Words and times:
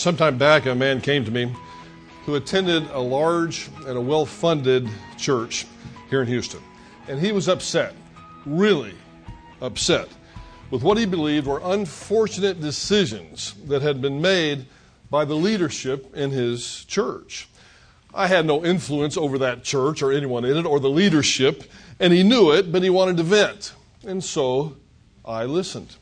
Sometime 0.00 0.38
back, 0.38 0.64
a 0.64 0.74
man 0.74 1.02
came 1.02 1.26
to 1.26 1.30
me 1.30 1.54
who 2.24 2.36
attended 2.36 2.88
a 2.92 2.98
large 2.98 3.68
and 3.86 3.98
a 3.98 4.00
well 4.00 4.24
funded 4.24 4.88
church 5.18 5.66
here 6.08 6.22
in 6.22 6.26
Houston. 6.26 6.62
And 7.06 7.20
he 7.20 7.32
was 7.32 7.50
upset, 7.50 7.94
really 8.46 8.94
upset, 9.60 10.08
with 10.70 10.82
what 10.82 10.96
he 10.96 11.04
believed 11.04 11.46
were 11.46 11.60
unfortunate 11.62 12.62
decisions 12.62 13.52
that 13.66 13.82
had 13.82 14.00
been 14.00 14.22
made 14.22 14.64
by 15.10 15.26
the 15.26 15.34
leadership 15.34 16.16
in 16.16 16.30
his 16.30 16.86
church. 16.86 17.46
I 18.14 18.26
had 18.26 18.46
no 18.46 18.64
influence 18.64 19.18
over 19.18 19.36
that 19.40 19.64
church 19.64 20.00
or 20.00 20.12
anyone 20.12 20.46
in 20.46 20.56
it 20.56 20.64
or 20.64 20.80
the 20.80 20.88
leadership, 20.88 21.70
and 21.98 22.10
he 22.10 22.22
knew 22.22 22.52
it, 22.52 22.72
but 22.72 22.82
he 22.82 22.88
wanted 22.88 23.18
to 23.18 23.22
vent. 23.22 23.74
And 24.06 24.24
so 24.24 24.78
I 25.26 25.44
listened. 25.44 25.96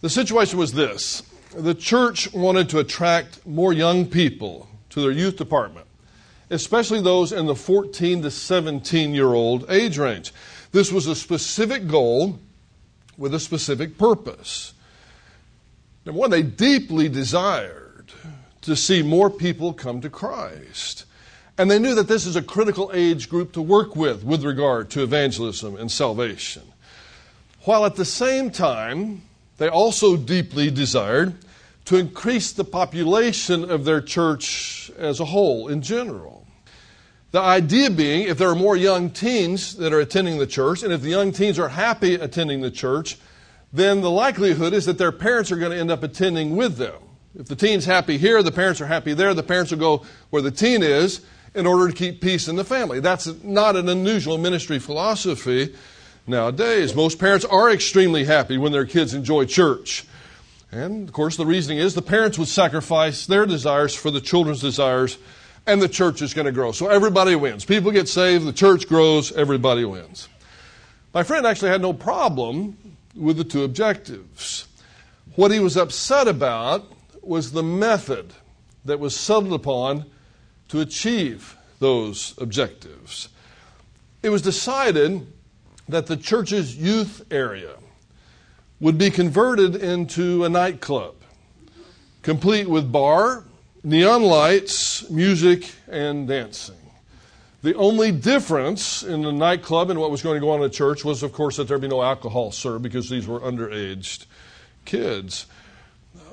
The 0.00 0.08
situation 0.08 0.58
was 0.58 0.72
this 0.72 1.22
the 1.54 1.74
church 1.74 2.32
wanted 2.32 2.68
to 2.70 2.78
attract 2.78 3.46
more 3.46 3.72
young 3.72 4.06
people 4.06 4.68
to 4.90 5.00
their 5.00 5.10
youth 5.10 5.36
department, 5.36 5.86
especially 6.50 7.00
those 7.00 7.32
in 7.32 7.46
the 7.46 7.54
14 7.54 8.22
to 8.22 8.30
17 8.30 9.14
year 9.14 9.34
old 9.34 9.70
age 9.70 9.98
range. 9.98 10.32
This 10.72 10.92
was 10.92 11.06
a 11.06 11.14
specific 11.14 11.86
goal 11.86 12.38
with 13.16 13.34
a 13.34 13.40
specific 13.40 13.96
purpose. 13.98 14.74
Number 16.04 16.20
one, 16.20 16.30
they 16.30 16.42
deeply 16.42 17.08
desired 17.08 18.12
to 18.62 18.76
see 18.76 19.02
more 19.02 19.30
people 19.30 19.72
come 19.72 20.00
to 20.00 20.10
Christ. 20.10 21.04
And 21.58 21.70
they 21.70 21.78
knew 21.78 21.94
that 21.94 22.08
this 22.08 22.26
is 22.26 22.36
a 22.36 22.42
critical 22.42 22.90
age 22.92 23.28
group 23.28 23.52
to 23.52 23.62
work 23.62 23.96
with 23.96 24.22
with 24.22 24.44
regard 24.44 24.90
to 24.90 25.02
evangelism 25.02 25.76
and 25.76 25.90
salvation. 25.90 26.62
While 27.62 27.86
at 27.86 27.96
the 27.96 28.04
same 28.04 28.50
time, 28.50 29.22
they 29.58 29.68
also 29.68 30.16
deeply 30.16 30.70
desired 30.70 31.34
to 31.86 31.96
increase 31.96 32.52
the 32.52 32.64
population 32.64 33.70
of 33.70 33.84
their 33.84 34.00
church 34.00 34.90
as 34.98 35.20
a 35.20 35.24
whole 35.24 35.68
in 35.68 35.82
general. 35.82 36.46
The 37.30 37.40
idea 37.40 37.90
being, 37.90 38.26
if 38.28 38.38
there 38.38 38.48
are 38.48 38.54
more 38.54 38.76
young 38.76 39.10
teens 39.10 39.76
that 39.76 39.92
are 39.92 40.00
attending 40.00 40.38
the 40.38 40.46
church, 40.46 40.82
and 40.82 40.92
if 40.92 41.02
the 41.02 41.10
young 41.10 41.32
teens 41.32 41.58
are 41.58 41.68
happy 41.68 42.14
attending 42.14 42.60
the 42.60 42.70
church, 42.70 43.18
then 43.72 44.00
the 44.00 44.10
likelihood 44.10 44.72
is 44.72 44.86
that 44.86 44.98
their 44.98 45.12
parents 45.12 45.52
are 45.52 45.56
going 45.56 45.72
to 45.72 45.78
end 45.78 45.90
up 45.90 46.02
attending 46.02 46.56
with 46.56 46.76
them. 46.76 46.94
If 47.38 47.46
the 47.46 47.56
teen's 47.56 47.84
happy 47.84 48.16
here, 48.16 48.42
the 48.42 48.52
parents 48.52 48.80
are 48.80 48.86
happy 48.86 49.12
there, 49.12 49.34
the 49.34 49.42
parents 49.42 49.70
will 49.70 49.78
go 49.78 50.06
where 50.30 50.42
the 50.42 50.50
teen 50.50 50.82
is 50.82 51.20
in 51.54 51.66
order 51.66 51.88
to 51.88 51.94
keep 51.94 52.20
peace 52.20 52.48
in 52.48 52.56
the 52.56 52.64
family. 52.64 53.00
That's 53.00 53.26
not 53.42 53.76
an 53.76 53.88
unusual 53.88 54.38
ministry 54.38 54.78
philosophy 54.78 55.74
nowadays. 56.26 56.94
Most 56.94 57.18
parents 57.18 57.44
are 57.44 57.70
extremely 57.70 58.24
happy 58.24 58.58
when 58.58 58.72
their 58.72 58.86
kids 58.86 59.14
enjoy 59.14 59.44
church. 59.44 60.04
And 60.72 61.08
of 61.08 61.14
course, 61.14 61.36
the 61.36 61.46
reasoning 61.46 61.78
is 61.78 61.94
the 61.94 62.02
parents 62.02 62.38
would 62.38 62.48
sacrifice 62.48 63.26
their 63.26 63.46
desires 63.46 63.94
for 63.94 64.10
the 64.10 64.20
children's 64.20 64.60
desires, 64.60 65.16
and 65.66 65.80
the 65.80 65.88
church 65.88 66.22
is 66.22 66.34
going 66.34 66.46
to 66.46 66.52
grow. 66.52 66.72
So 66.72 66.88
everybody 66.88 67.34
wins. 67.36 67.64
People 67.64 67.92
get 67.92 68.08
saved, 68.08 68.44
the 68.44 68.52
church 68.52 68.88
grows, 68.88 69.32
everybody 69.32 69.84
wins. 69.84 70.28
My 71.14 71.22
friend 71.22 71.46
actually 71.46 71.70
had 71.70 71.80
no 71.80 71.92
problem 71.92 72.76
with 73.14 73.36
the 73.36 73.44
two 73.44 73.62
objectives. 73.64 74.66
What 75.34 75.50
he 75.50 75.60
was 75.60 75.76
upset 75.76 76.28
about 76.28 76.84
was 77.22 77.52
the 77.52 77.62
method 77.62 78.32
that 78.84 79.00
was 79.00 79.16
settled 79.16 79.52
upon 79.52 80.04
to 80.68 80.80
achieve 80.80 81.56
those 81.78 82.34
objectives. 82.38 83.28
It 84.22 84.30
was 84.30 84.42
decided 84.42 85.26
that 85.88 86.06
the 86.06 86.16
church's 86.16 86.76
youth 86.76 87.24
area 87.30 87.74
would 88.80 88.98
be 88.98 89.10
converted 89.10 89.76
into 89.76 90.44
a 90.44 90.48
nightclub, 90.48 91.14
complete 92.22 92.68
with 92.68 92.90
bar, 92.90 93.44
neon 93.82 94.22
lights, 94.22 95.08
music, 95.10 95.70
and 95.88 96.28
dancing. 96.28 96.76
The 97.62 97.74
only 97.74 98.12
difference 98.12 99.02
in 99.02 99.22
the 99.22 99.32
nightclub 99.32 99.90
and 99.90 99.98
what 99.98 100.10
was 100.10 100.22
going 100.22 100.36
to 100.36 100.40
go 100.40 100.50
on 100.50 100.56
in 100.56 100.62
the 100.62 100.70
church 100.70 101.04
was, 101.04 101.22
of 101.22 101.32
course, 101.32 101.56
that 101.56 101.68
there'd 101.68 101.80
be 101.80 101.88
no 101.88 102.02
alcohol 102.02 102.52
served 102.52 102.82
because 102.82 103.08
these 103.08 103.26
were 103.26 103.40
underaged 103.40 104.26
kids. 104.84 105.46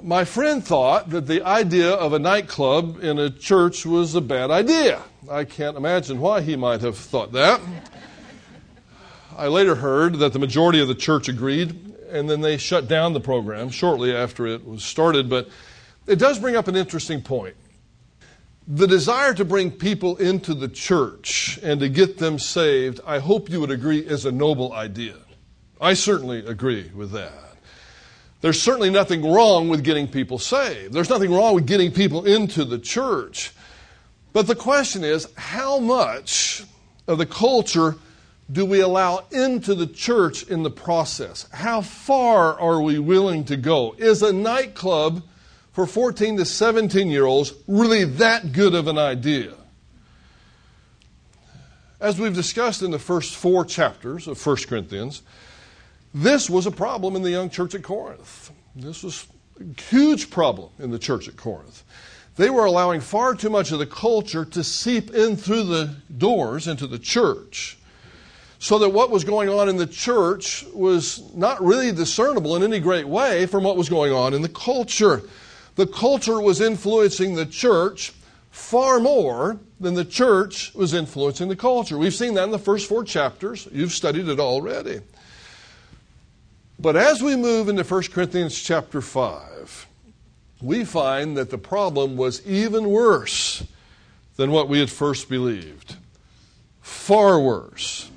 My 0.02 0.26
friend 0.26 0.64
thought 0.64 1.10
that 1.12 1.28
the 1.28 1.44
idea 1.44 1.92
of 1.92 2.14
a 2.14 2.20
nightclub 2.20 3.04
in 3.04 3.18
a 3.20 3.30
church 3.30 3.86
was 3.86 4.16
a 4.16 4.22
bad 4.22 4.52
idea. 4.52 5.02
I 5.32 5.46
can't 5.46 5.78
imagine 5.78 6.20
why 6.20 6.42
he 6.42 6.56
might 6.56 6.82
have 6.82 6.98
thought 6.98 7.32
that. 7.32 7.62
I 9.38 9.48
later 9.48 9.76
heard 9.76 10.16
that 10.20 10.34
the 10.34 10.40
majority 10.40 10.82
of 10.82 10.88
the 10.88 10.96
church 10.96 11.28
agreed, 11.28 11.96
and 12.10 12.30
then 12.30 12.42
they 12.42 12.58
shut 12.58 12.88
down 12.88 13.14
the 13.14 13.20
program 13.20 13.70
shortly 13.70 14.16
after 14.16 14.46
it 14.46 14.66
was 14.66 14.84
started. 14.84 15.30
But 15.30 15.50
it 16.08 16.20
does 16.20 16.40
bring 16.40 16.56
up 16.56 16.68
an 16.68 16.76
interesting 16.76 17.22
point. 17.22 17.56
The 18.68 18.88
desire 18.88 19.34
to 19.34 19.44
bring 19.44 19.72
people 19.72 20.16
into 20.18 20.54
the 20.54 20.70
church 20.70 21.60
and 21.62 21.80
to 21.82 21.90
get 21.90 22.18
them 22.18 22.40
saved, 22.40 23.02
I 23.06 23.20
hope 23.20 23.50
you 23.50 23.60
would 23.60 23.72
agree, 23.72 24.00
is 24.00 24.26
a 24.26 24.32
noble 24.32 24.72
idea. 24.72 25.18
I 25.82 25.96
certainly 25.96 26.46
agree 26.46 26.90
with 26.96 27.12
that. 27.12 27.58
There's 28.42 28.62
certainly 28.62 28.90
nothing 28.90 29.30
wrong 29.30 29.70
with 29.70 29.84
getting 29.84 30.08
people 30.08 30.38
saved. 30.38 30.94
There's 30.94 31.10
nothing 31.10 31.34
wrong 31.34 31.56
with 31.56 31.66
getting 31.66 31.92
people 31.92 32.26
into 32.26 32.66
the 32.66 32.80
church. 32.80 33.52
But 34.34 34.48
the 34.48 34.56
question 34.56 35.04
is 35.04 35.28
how 35.38 35.80
much 35.80 36.64
of 37.08 37.18
the 37.18 37.26
culture 37.26 37.96
do 38.52 38.66
we 38.66 38.82
allow 38.82 39.26
into 39.32 39.74
the 39.74 39.88
church 39.88 40.44
in 40.44 40.64
the 40.64 40.70
process? 40.70 41.48
How 41.52 41.82
far 41.82 42.60
are 42.60 42.82
we 42.82 43.00
willing 43.00 43.46
to 43.46 43.58
go? 43.58 43.96
Is 43.98 44.22
a 44.22 44.34
nightclub 44.34 45.24
for 45.72 45.88
14 45.88 46.38
to 46.38 46.46
17 46.46 47.08
year 47.08 47.26
olds 47.26 47.54
really 47.68 48.04
that 48.04 48.52
good 48.52 48.76
of 48.76 48.88
an 48.88 48.98
idea? 48.98 49.54
As 52.02 52.20
we've 52.20 52.36
discussed 52.36 52.82
in 52.82 52.92
the 52.92 53.00
first 53.00 53.34
four 53.34 53.64
chapters 53.64 54.28
of 54.28 54.46
1 54.46 54.58
Corinthians, 54.68 55.22
this 56.14 56.50
was 56.50 56.66
a 56.66 56.72
problem 56.72 57.16
in 57.16 57.22
the 57.22 57.32
young 57.32 57.50
church 57.50 57.74
at 57.76 57.84
Corinth. 57.84 58.52
This 58.76 59.04
was 59.04 59.26
a 59.60 59.82
huge 59.82 60.30
problem 60.30 60.70
in 60.80 60.92
the 60.92 61.00
church 61.00 61.30
at 61.30 61.38
Corinth. 61.38 61.84
They 62.36 62.50
were 62.50 62.66
allowing 62.66 63.00
far 63.00 63.36
too 63.36 63.50
much 63.50 63.72
of 63.72 63.80
the 63.80 63.86
culture 63.86 64.44
to 64.44 64.64
seep 64.64 65.12
in 65.12 65.38
through 65.38 65.64
the 65.64 65.96
doors 66.18 66.68
into 66.68 66.88
the 66.88 67.00
church 67.00 67.78
so 68.64 68.80
that 68.80 68.88
what 68.88 69.10
was 69.10 69.26
going 69.26 69.50
on 69.50 69.68
in 69.68 69.76
the 69.76 69.86
church 69.86 70.64
was 70.74 71.22
not 71.36 71.62
really 71.62 71.92
discernible 71.92 72.56
in 72.56 72.64
any 72.64 72.80
great 72.80 73.06
way 73.06 73.46
from 73.46 73.62
what 73.66 73.76
was 73.76 73.90
going 73.90 74.14
on 74.14 74.34
in 74.34 74.42
the 74.42 74.48
culture. 74.48 75.22
The 75.76 75.86
culture 75.86 76.40
was 76.40 76.62
influencing 76.62 77.36
the 77.36 77.46
church 77.46 78.14
far 78.52 79.02
more 79.02 79.60
than 79.82 79.96
the 79.96 80.06
church 80.06 80.74
was 80.76 80.94
influencing 80.94 81.50
the 81.50 81.58
culture. 81.58 81.98
We've 81.98 82.14
seen 82.14 82.36
that 82.36 82.46
in 82.46 82.52
the 82.52 82.58
first 82.58 82.88
four 82.88 83.04
chapters. 83.04 83.68
You've 83.70 83.92
studied 83.92 84.30
it 84.30 84.40
already. 84.40 85.02
But 86.80 86.96
as 86.96 87.22
we 87.22 87.36
move 87.36 87.68
into 87.68 87.84
1 87.84 88.04
Corinthians 88.14 88.58
chapter 88.58 89.02
5, 89.02 89.88
we 90.62 90.86
find 90.86 91.36
that 91.36 91.50
the 91.50 91.58
problem 91.58 92.16
was 92.16 92.48
even 92.48 92.90
worse 92.90 93.62
than 94.38 94.52
what 94.52 94.70
we 94.70 94.80
had 94.80 94.90
first 94.90 95.28
believed. 95.28 95.98
Far 96.80 97.42
worse. 97.42 98.10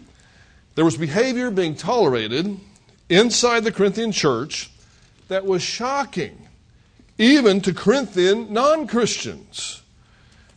There 0.77 0.85
was 0.85 0.99
behavior 0.99 1.51
being 1.51 1.75
tolerated 1.75 2.61
inside 3.09 3.65
the 3.65 3.73
Corinthian 3.73 4.13
church 4.13 4.71
that 5.29 5.47
was 5.47 5.63
shocking, 5.63 6.47
even 7.19 7.63
to 7.63 7.73
Corinthian 7.73 8.53
non 8.53 8.87
Christians. 8.87 9.83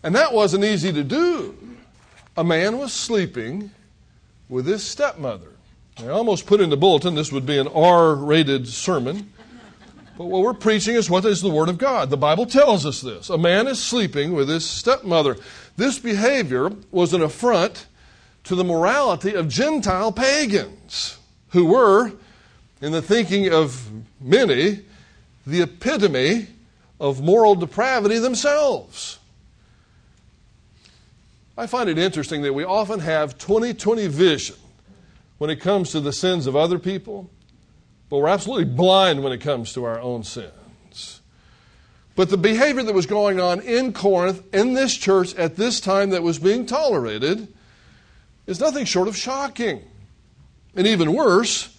And 0.04 0.14
that 0.16 0.34
wasn't 0.34 0.66
easy 0.66 0.92
to 0.92 1.04
do. 1.06 1.58
A 2.38 2.44
man 2.44 2.78
was 2.78 2.94
sleeping 2.94 3.72
with 4.50 4.66
his 4.66 4.84
stepmother. 4.84 5.54
I 5.98 6.10
almost 6.10 6.46
put 6.46 6.62
in 6.62 6.70
the 6.70 6.78
bulletin 6.78 7.16
this 7.16 7.32
would 7.32 7.46
be 7.46 7.58
an 7.58 7.68
R 7.68 8.14
rated 8.14 8.68
sermon. 8.68 9.32
But 10.18 10.26
what 10.26 10.42
we're 10.42 10.54
preaching 10.54 10.96
is 10.96 11.10
what 11.10 11.24
is 11.24 11.42
the 11.42 11.50
Word 11.50 11.70
of 11.70 11.78
God. 11.78 12.10
The 12.10 12.18
Bible 12.18 12.46
tells 12.46 12.86
us 12.86 13.00
this. 13.00 13.30
A 13.30 13.38
man 13.38 13.68
is 13.68 13.82
sleeping 13.82 14.34
with 14.34 14.50
his 14.50 14.70
stepmother. 14.70 15.38
This 15.78 15.98
behavior 15.98 16.72
was 16.92 17.14
an 17.14 17.22
affront 17.22 17.86
to 18.44 18.56
the 18.56 18.64
morality 18.64 19.34
of 19.34 19.48
Gentile 19.48 20.12
pagans 20.12 21.18
who 21.50 21.66
were, 21.66 22.14
in 22.82 22.92
the 22.92 23.02
thinking 23.02 23.52
of 23.52 23.90
many, 24.22 24.82
the 25.46 25.62
epitome 25.62 26.48
of 27.00 27.22
moral 27.22 27.56
depravity 27.56 28.20
themselves. 28.20 29.20
I 31.58 31.68
find 31.68 31.90
it 31.90 31.98
interesting 31.98 32.42
that 32.44 32.54
we 32.54 32.64
often 32.64 33.00
have 33.02 33.38
2020 33.38 34.08
vision 34.08 34.56
when 35.40 35.50
it 35.50 35.58
comes 35.58 35.92
to 35.92 36.00
the 36.00 36.14
sins 36.14 36.48
of 36.48 36.56
other 36.56 36.80
people, 36.80 37.30
but 38.10 38.18
we're 38.18 38.30
absolutely 38.30 38.66
blind 38.66 39.24
when 39.24 39.34
it 39.34 39.40
comes 39.40 39.74
to 39.74 39.84
our 39.84 40.00
own 40.00 40.24
sins. 40.24 41.22
But 42.16 42.30
the 42.30 42.38
behavior 42.38 42.84
that 42.84 42.94
was 42.94 43.06
going 43.06 43.40
on 43.40 43.62
in 43.62 43.94
Corinth, 43.94 44.44
in 44.54 44.74
this 44.74 44.96
church, 44.96 45.34
at 45.36 45.56
this 45.56 45.80
time 45.80 46.10
that 46.10 46.24
was 46.24 46.40
being 46.40 46.66
tolerated, 46.66 47.54
is 48.50 48.60
nothing 48.60 48.84
short 48.84 49.08
of 49.08 49.16
shocking. 49.16 49.82
And 50.76 50.88
even 50.88 51.14
worse, 51.14 51.76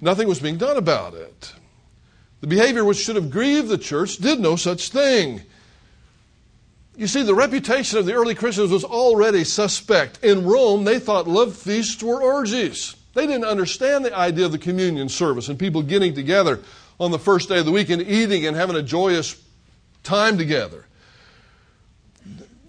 nothing 0.00 0.26
was 0.26 0.40
being 0.40 0.56
done 0.56 0.78
about 0.78 1.12
it. 1.12 1.52
The 2.40 2.46
behavior 2.46 2.84
which 2.84 2.98
should 2.98 3.16
have 3.16 3.30
grieved 3.30 3.68
the 3.68 3.76
church 3.76 4.16
did 4.16 4.40
no 4.40 4.56
such 4.56 4.88
thing. 4.88 5.42
You 6.96 7.06
see, 7.06 7.22
the 7.22 7.34
reputation 7.34 7.98
of 7.98 8.06
the 8.06 8.14
early 8.14 8.34
Christians 8.34 8.70
was 8.70 8.82
already 8.82 9.44
suspect. 9.44 10.24
In 10.24 10.46
Rome, 10.46 10.84
they 10.84 10.98
thought 10.98 11.28
love 11.28 11.54
feasts 11.54 12.02
were 12.02 12.22
orgies. 12.22 12.96
They 13.12 13.26
didn't 13.26 13.44
understand 13.44 14.06
the 14.06 14.16
idea 14.16 14.46
of 14.46 14.52
the 14.52 14.58
communion 14.58 15.10
service 15.10 15.48
and 15.48 15.58
people 15.58 15.82
getting 15.82 16.14
together 16.14 16.62
on 16.98 17.10
the 17.10 17.18
first 17.18 17.50
day 17.50 17.58
of 17.58 17.66
the 17.66 17.72
week 17.72 17.90
and 17.90 18.00
eating 18.00 18.46
and 18.46 18.56
having 18.56 18.76
a 18.76 18.82
joyous 18.82 19.38
time 20.02 20.38
together. 20.38 20.86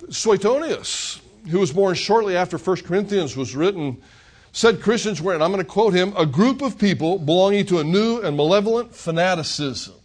Suetonius, 0.09 1.21
who 1.49 1.59
was 1.59 1.71
born 1.71 1.95
shortly 1.95 2.35
after 2.35 2.57
1 2.57 2.77
Corinthians 2.83 3.35
was 3.35 3.55
written, 3.55 4.01
said 4.51 4.81
Christians 4.81 5.21
were, 5.21 5.33
and 5.33 5.43
I'm 5.43 5.51
going 5.51 5.63
to 5.63 5.69
quote 5.69 5.93
him, 5.93 6.13
a 6.17 6.25
group 6.25 6.61
of 6.61 6.77
people 6.77 7.19
belonging 7.19 7.65
to 7.67 7.79
a 7.79 7.83
new 7.83 8.21
and 8.21 8.35
malevolent 8.35 8.95
fanaticism. 8.95 9.95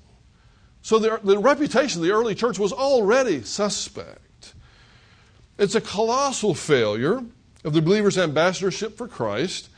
So 0.82 0.98
the, 0.98 1.20
the 1.22 1.38
reputation 1.38 2.00
of 2.00 2.06
the 2.06 2.12
early 2.12 2.34
church 2.34 2.58
was 2.58 2.72
already 2.72 3.42
suspect. 3.42 4.54
It's 5.58 5.74
a 5.74 5.80
colossal 5.80 6.54
failure 6.54 7.22
of 7.64 7.72
the 7.72 7.82
believer's 7.82 8.18
ambassadorship 8.18 8.96
for 8.96 9.06
Christ 9.06 9.68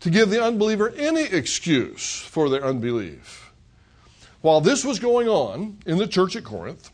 to 0.00 0.10
give 0.10 0.30
the 0.30 0.42
unbeliever 0.42 0.90
any 0.90 1.24
excuse 1.24 2.18
for 2.20 2.48
their 2.48 2.64
unbelief. 2.64 3.52
While 4.40 4.60
this 4.60 4.84
was 4.84 4.98
going 4.98 5.28
on 5.28 5.78
in 5.86 5.98
the 5.98 6.06
church 6.06 6.36
at 6.36 6.44
Corinth, 6.44 6.90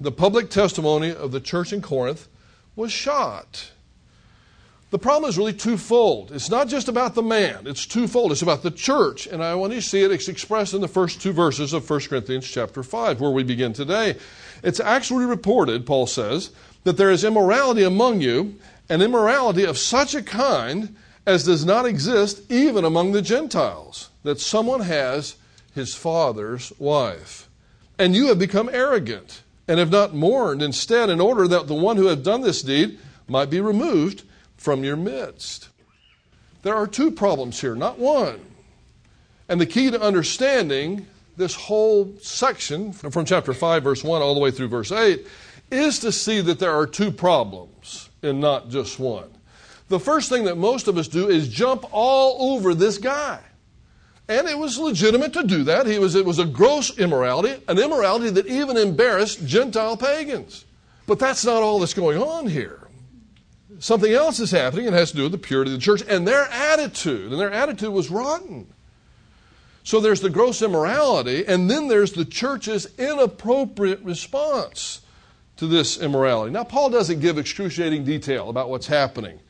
the 0.00 0.12
public 0.12 0.48
testimony 0.50 1.12
of 1.12 1.32
the 1.32 1.40
church 1.40 1.72
in 1.72 1.82
Corinth 1.82 2.28
was 2.78 2.92
shot. 2.92 3.72
The 4.90 4.98
problem 4.98 5.28
is 5.28 5.36
really 5.36 5.52
twofold. 5.52 6.32
It's 6.32 6.48
not 6.48 6.68
just 6.68 6.88
about 6.88 7.14
the 7.14 7.22
man, 7.22 7.66
it's 7.66 7.84
twofold. 7.84 8.32
It's 8.32 8.40
about 8.40 8.62
the 8.62 8.70
church. 8.70 9.26
And 9.26 9.44
I 9.44 9.54
want 9.54 9.74
you 9.74 9.80
to 9.80 9.86
see 9.86 10.02
it 10.02 10.10
it's 10.10 10.28
expressed 10.28 10.72
in 10.72 10.80
the 10.80 10.88
first 10.88 11.20
two 11.20 11.32
verses 11.32 11.74
of 11.74 11.88
1 11.88 12.00
Corinthians 12.00 12.48
chapter 12.48 12.82
5, 12.82 13.20
where 13.20 13.30
we 13.30 13.42
begin 13.42 13.74
today. 13.74 14.16
It's 14.62 14.80
actually 14.80 15.26
reported, 15.26 15.84
Paul 15.84 16.06
says, 16.06 16.52
that 16.84 16.96
there 16.96 17.10
is 17.10 17.24
immorality 17.24 17.82
among 17.82 18.22
you, 18.22 18.54
an 18.88 19.02
immorality 19.02 19.64
of 19.64 19.76
such 19.76 20.14
a 20.14 20.22
kind 20.22 20.96
as 21.26 21.44
does 21.44 21.66
not 21.66 21.84
exist 21.84 22.50
even 22.50 22.86
among 22.86 23.12
the 23.12 23.20
Gentiles, 23.20 24.08
that 24.22 24.40
someone 24.40 24.80
has 24.80 25.36
his 25.74 25.94
father's 25.94 26.72
wife. 26.78 27.50
And 27.98 28.14
you 28.14 28.28
have 28.28 28.38
become 28.38 28.70
arrogant, 28.72 29.42
and 29.68 29.78
have 29.78 29.90
not 29.90 30.14
mourned 30.14 30.62
instead, 30.62 31.10
in 31.10 31.20
order 31.20 31.46
that 31.46 31.66
the 31.66 31.74
one 31.74 31.96
who 31.96 32.06
had 32.06 32.22
done 32.22 32.40
this 32.40 32.62
deed 32.62 32.98
might 33.28 33.50
be 33.50 33.60
removed 33.60 34.22
from 34.56 34.82
your 34.82 34.96
midst. 34.96 35.68
There 36.62 36.74
are 36.74 36.86
two 36.86 37.10
problems 37.10 37.60
here, 37.60 37.76
not 37.76 37.98
one. 37.98 38.40
And 39.48 39.60
the 39.60 39.66
key 39.66 39.90
to 39.90 40.00
understanding 40.00 41.06
this 41.36 41.54
whole 41.54 42.12
section 42.20 42.92
from 42.92 43.24
chapter 43.24 43.54
5, 43.54 43.84
verse 43.84 44.02
1, 44.02 44.22
all 44.22 44.34
the 44.34 44.40
way 44.40 44.50
through 44.50 44.68
verse 44.68 44.90
8, 44.90 45.26
is 45.70 45.98
to 46.00 46.10
see 46.10 46.40
that 46.40 46.58
there 46.58 46.74
are 46.74 46.86
two 46.86 47.12
problems 47.12 48.08
and 48.22 48.40
not 48.40 48.70
just 48.70 48.98
one. 48.98 49.30
The 49.88 50.00
first 50.00 50.28
thing 50.28 50.44
that 50.44 50.56
most 50.56 50.88
of 50.88 50.98
us 50.98 51.08
do 51.08 51.28
is 51.28 51.48
jump 51.48 51.84
all 51.92 52.54
over 52.54 52.74
this 52.74 52.98
guy. 52.98 53.40
And 54.28 54.46
it 54.46 54.58
was 54.58 54.78
legitimate 54.78 55.32
to 55.32 55.44
do 55.44 55.64
that. 55.64 55.86
He 55.86 55.98
was, 55.98 56.14
it 56.14 56.26
was 56.26 56.38
a 56.38 56.44
gross 56.44 56.96
immorality, 56.98 57.62
an 57.66 57.78
immorality 57.78 58.30
that 58.30 58.46
even 58.46 58.76
embarrassed 58.76 59.46
Gentile 59.46 59.96
pagans. 59.96 60.66
But 61.06 61.18
that's 61.18 61.44
not 61.44 61.62
all 61.62 61.78
that's 61.78 61.94
going 61.94 62.20
on 62.22 62.46
here 62.46 62.88
something 63.78 64.12
else 64.12 64.40
is 64.40 64.50
happening. 64.50 64.86
It 64.86 64.92
has 64.92 65.10
to 65.10 65.16
do 65.16 65.22
with 65.24 65.32
the 65.32 65.38
purity 65.38 65.72
of 65.72 65.78
the 65.78 65.84
church 65.84 66.02
and 66.08 66.26
their 66.26 66.44
attitude. 66.44 67.30
And 67.30 67.40
their 67.40 67.50
attitude 67.50 67.92
was 67.92 68.10
rotten. 68.10 68.72
So 69.84 70.00
there's 70.00 70.20
the 70.20 70.30
gross 70.30 70.60
immorality, 70.60 71.46
and 71.46 71.70
then 71.70 71.88
there's 71.88 72.12
the 72.12 72.24
church's 72.24 72.86
inappropriate 72.98 74.00
response 74.02 75.00
to 75.56 75.66
this 75.66 75.98
immorality. 75.98 76.52
Now, 76.52 76.64
Paul 76.64 76.90
doesn't 76.90 77.20
give 77.20 77.38
excruciating 77.38 78.04
detail 78.04 78.50
about 78.50 78.68
what's 78.68 78.86
happening. 78.86 79.40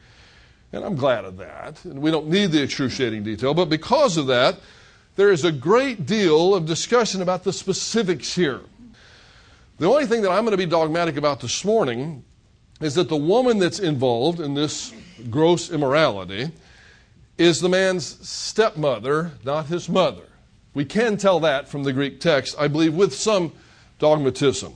And 0.73 0.85
I'm 0.85 0.97
glad 0.97 1.25
of 1.25 1.37
that. 1.38 1.85
And 1.85 2.00
we 2.00 2.11
don't 2.11 2.29
need 2.29 2.53
the 2.53 2.62
excruciating 2.62 3.23
detail. 3.23 3.55
But 3.55 3.69
because 3.70 4.17
of 4.17 4.26
that, 4.26 4.59
there 5.17 5.32
is 5.32 5.44
a 5.44 5.53
great 5.53 6.06
deal 6.06 6.55
of 6.55 6.67
discussion 6.67 7.23
about 7.23 7.44
the 7.44 7.53
specifics 7.53 8.35
here. 8.35 8.61
The 9.79 9.87
only 9.87 10.06
thing 10.06 10.23
that 10.23 10.31
I'm 10.31 10.44
going 10.44 10.53
to 10.53 10.56
be 10.56 10.67
dogmatic 10.67 11.17
about 11.17 11.41
this 11.41 11.65
morning 11.65 12.25
is 12.81 12.94
that 12.94 13.09
the 13.09 13.17
woman 13.17 13.59
that's 13.59 13.79
involved 13.79 14.41
in 14.41 14.55
this 14.55 14.93
gross 15.31 15.70
immorality 15.70 16.50
is 17.38 17.61
the 17.61 17.69
man's 17.69 18.29
stepmother, 18.29 19.32
not 19.44 19.67
his 19.67 19.88
mother. 19.88 20.25
We 20.75 20.85
can 20.85 21.17
tell 21.17 21.41
that 21.41 21.69
from 21.69 21.85
the 21.85 21.93
Greek 21.93 22.21
text, 22.21 22.55
I 22.59 22.69
believe, 22.69 22.94
with 22.94 23.14
some 23.14 23.53
dogmatism. 23.99 24.75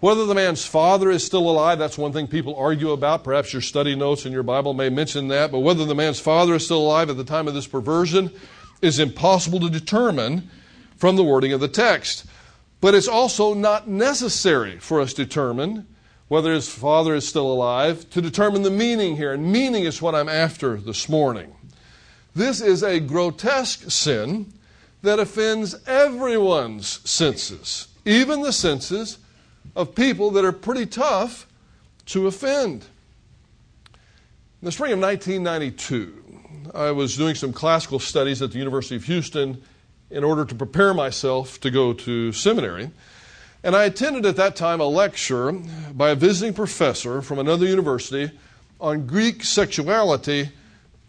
Whether 0.00 0.26
the 0.26 0.34
man's 0.34 0.64
father 0.64 1.10
is 1.10 1.24
still 1.24 1.50
alive, 1.50 1.78
that's 1.78 1.98
one 1.98 2.12
thing 2.12 2.28
people 2.28 2.54
argue 2.54 2.92
about. 2.92 3.24
Perhaps 3.24 3.52
your 3.52 3.62
study 3.62 3.96
notes 3.96 4.26
in 4.26 4.32
your 4.32 4.44
Bible 4.44 4.72
may 4.72 4.90
mention 4.90 5.26
that. 5.28 5.50
But 5.50 5.60
whether 5.60 5.84
the 5.84 5.94
man's 5.94 6.20
father 6.20 6.54
is 6.54 6.64
still 6.64 6.82
alive 6.82 7.10
at 7.10 7.16
the 7.16 7.24
time 7.24 7.48
of 7.48 7.54
this 7.54 7.66
perversion 7.66 8.30
is 8.80 9.00
impossible 9.00 9.58
to 9.58 9.68
determine 9.68 10.48
from 10.96 11.16
the 11.16 11.24
wording 11.24 11.52
of 11.52 11.58
the 11.58 11.68
text. 11.68 12.26
But 12.80 12.94
it's 12.94 13.08
also 13.08 13.54
not 13.54 13.88
necessary 13.88 14.78
for 14.78 15.00
us 15.00 15.12
to 15.14 15.24
determine 15.24 15.88
whether 16.28 16.52
his 16.52 16.68
father 16.68 17.14
is 17.14 17.26
still 17.26 17.50
alive, 17.50 18.08
to 18.10 18.20
determine 18.20 18.62
the 18.62 18.70
meaning 18.70 19.16
here. 19.16 19.32
And 19.32 19.50
meaning 19.50 19.82
is 19.82 20.00
what 20.00 20.14
I'm 20.14 20.28
after 20.28 20.76
this 20.76 21.08
morning. 21.08 21.52
This 22.36 22.60
is 22.60 22.84
a 22.84 23.00
grotesque 23.00 23.90
sin 23.90 24.52
that 25.02 25.18
offends 25.18 25.74
everyone's 25.88 27.00
senses, 27.08 27.88
even 28.04 28.42
the 28.42 28.52
senses 28.52 29.18
of 29.76 29.94
people 29.94 30.30
that 30.32 30.44
are 30.44 30.52
pretty 30.52 30.86
tough 30.86 31.46
to 32.06 32.26
offend. 32.26 32.84
In 34.60 34.66
the 34.66 34.72
spring 34.72 34.92
of 34.92 34.98
1992, 34.98 36.72
I 36.74 36.90
was 36.90 37.16
doing 37.16 37.34
some 37.34 37.52
classical 37.52 37.98
studies 37.98 38.42
at 38.42 38.50
the 38.50 38.58
University 38.58 38.96
of 38.96 39.04
Houston 39.04 39.62
in 40.10 40.24
order 40.24 40.44
to 40.44 40.54
prepare 40.54 40.94
myself 40.94 41.60
to 41.60 41.70
go 41.70 41.92
to 41.92 42.32
seminary. 42.32 42.90
And 43.62 43.76
I 43.76 43.84
attended 43.84 44.24
at 44.26 44.36
that 44.36 44.56
time 44.56 44.80
a 44.80 44.86
lecture 44.86 45.52
by 45.52 46.10
a 46.10 46.14
visiting 46.14 46.54
professor 46.54 47.22
from 47.22 47.38
another 47.38 47.66
university 47.66 48.30
on 48.80 49.06
Greek 49.06 49.42
sexuality 49.44 50.50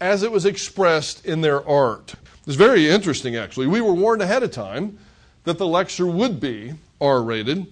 as 0.00 0.22
it 0.22 0.32
was 0.32 0.44
expressed 0.44 1.24
in 1.24 1.40
their 1.40 1.66
art. 1.68 2.14
It 2.14 2.46
was 2.46 2.56
very 2.56 2.88
interesting, 2.88 3.36
actually. 3.36 3.66
We 3.66 3.80
were 3.80 3.92
warned 3.92 4.22
ahead 4.22 4.42
of 4.42 4.50
time 4.50 4.98
that 5.44 5.58
the 5.58 5.66
lecture 5.66 6.06
would 6.06 6.40
be 6.40 6.74
R 7.00 7.22
rated, 7.22 7.66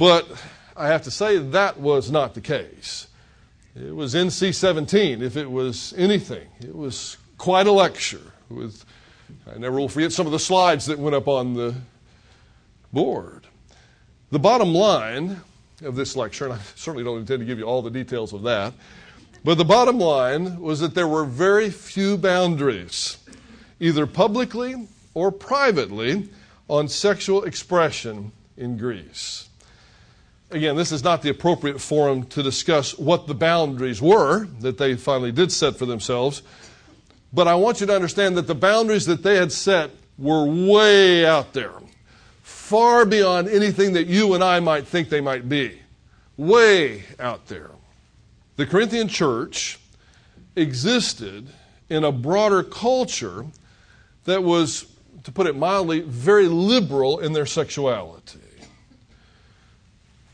but 0.00 0.26
I 0.74 0.88
have 0.88 1.02
to 1.02 1.10
say 1.10 1.36
that 1.36 1.78
was 1.78 2.10
not 2.10 2.32
the 2.32 2.40
case. 2.40 3.08
It 3.76 3.94
was 3.94 4.14
NC 4.14 4.54
17, 4.54 5.20
if 5.20 5.36
it 5.36 5.48
was 5.50 5.92
anything. 5.94 6.48
It 6.60 6.74
was 6.74 7.18
quite 7.36 7.66
a 7.66 7.72
lecture. 7.72 8.32
With, 8.48 8.82
I 9.46 9.58
never 9.58 9.78
will 9.78 9.90
forget 9.90 10.10
some 10.10 10.24
of 10.24 10.32
the 10.32 10.38
slides 10.38 10.86
that 10.86 10.98
went 10.98 11.14
up 11.14 11.28
on 11.28 11.52
the 11.52 11.74
board. 12.94 13.46
The 14.30 14.38
bottom 14.38 14.72
line 14.72 15.42
of 15.82 15.96
this 15.96 16.16
lecture, 16.16 16.46
and 16.46 16.54
I 16.54 16.60
certainly 16.76 17.04
don't 17.04 17.18
intend 17.18 17.40
to 17.40 17.44
give 17.44 17.58
you 17.58 17.66
all 17.66 17.82
the 17.82 17.90
details 17.90 18.32
of 18.32 18.40
that, 18.44 18.72
but 19.44 19.58
the 19.58 19.66
bottom 19.66 19.98
line 19.98 20.62
was 20.62 20.80
that 20.80 20.94
there 20.94 21.08
were 21.08 21.26
very 21.26 21.68
few 21.68 22.16
boundaries, 22.16 23.18
either 23.78 24.06
publicly 24.06 24.88
or 25.12 25.30
privately, 25.30 26.30
on 26.68 26.88
sexual 26.88 27.44
expression 27.44 28.32
in 28.56 28.78
Greece. 28.78 29.49
Again, 30.52 30.74
this 30.74 30.90
is 30.90 31.04
not 31.04 31.22
the 31.22 31.30
appropriate 31.30 31.80
forum 31.80 32.24
to 32.26 32.42
discuss 32.42 32.98
what 32.98 33.26
the 33.28 33.34
boundaries 33.34 34.02
were 34.02 34.46
that 34.60 34.78
they 34.78 34.96
finally 34.96 35.30
did 35.30 35.52
set 35.52 35.76
for 35.76 35.86
themselves, 35.86 36.42
but 37.32 37.46
I 37.46 37.54
want 37.54 37.80
you 37.80 37.86
to 37.86 37.94
understand 37.94 38.36
that 38.36 38.48
the 38.48 38.54
boundaries 38.54 39.06
that 39.06 39.22
they 39.22 39.36
had 39.36 39.52
set 39.52 39.90
were 40.18 40.44
way 40.44 41.24
out 41.24 41.52
there 41.52 41.72
far 42.70 43.04
beyond 43.04 43.48
anything 43.48 43.94
that 43.94 44.06
you 44.06 44.34
and 44.34 44.44
I 44.44 44.60
might 44.60 44.86
think 44.86 45.08
they 45.08 45.20
might 45.20 45.48
be. 45.48 45.80
Way 46.36 47.02
out 47.18 47.46
there. 47.48 47.72
The 48.54 48.64
Corinthian 48.64 49.08
church 49.08 49.80
existed 50.54 51.48
in 51.88 52.04
a 52.04 52.12
broader 52.12 52.62
culture 52.62 53.44
that 54.24 54.44
was, 54.44 54.86
to 55.24 55.32
put 55.32 55.48
it 55.48 55.56
mildly, 55.56 56.00
very 56.02 56.46
liberal 56.46 57.18
in 57.18 57.32
their 57.32 57.46
sexuality. 57.46 58.38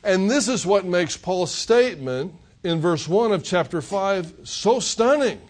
And 0.07 0.31
this 0.31 0.47
is 0.47 0.65
what 0.65 0.85
makes 0.85 1.17
Paul's 1.17 1.53
statement 1.53 2.33
in 2.63 2.81
verse 2.81 3.09
1 3.09 3.33
of 3.33 3.43
chapter 3.43 3.83
5 3.83 4.35
so 4.45 4.79
stunning. 4.79 5.41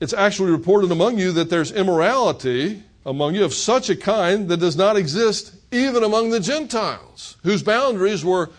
It's 0.00 0.12
actually 0.12 0.50
reported 0.50 0.90
among 0.90 1.18
you 1.18 1.30
that 1.32 1.48
there's 1.48 1.70
immorality 1.70 2.82
among 3.06 3.36
you 3.36 3.44
of 3.44 3.54
such 3.54 3.90
a 3.90 3.96
kind 3.96 4.48
that 4.48 4.56
does 4.56 4.76
not 4.76 4.96
exist 4.96 5.54
even 5.70 6.02
among 6.02 6.30
the 6.30 6.40
Gentiles, 6.40 7.36
whose 7.44 7.62
boundaries 7.62 8.24
were 8.24 8.50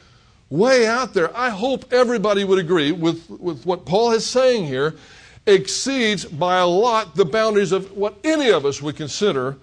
way 0.49 0.87
out 0.87 1.13
there. 1.13 1.35
I 1.35 1.49
hope 1.49 1.91
everybody 1.91 2.45
would 2.45 2.57
agree 2.57 2.93
with, 2.93 3.29
with 3.29 3.65
what 3.65 3.85
Paul 3.85 4.13
is 4.13 4.25
saying 4.25 4.65
here 4.65 4.95
exceeds 5.45 6.23
by 6.23 6.57
a 6.57 6.67
lot 6.67 7.17
the 7.17 7.25
boundaries 7.25 7.73
of 7.73 7.91
what 7.97 8.15
any 8.23 8.49
of 8.49 8.65
us 8.65 8.81
would 8.81 8.95
consider 8.95 9.57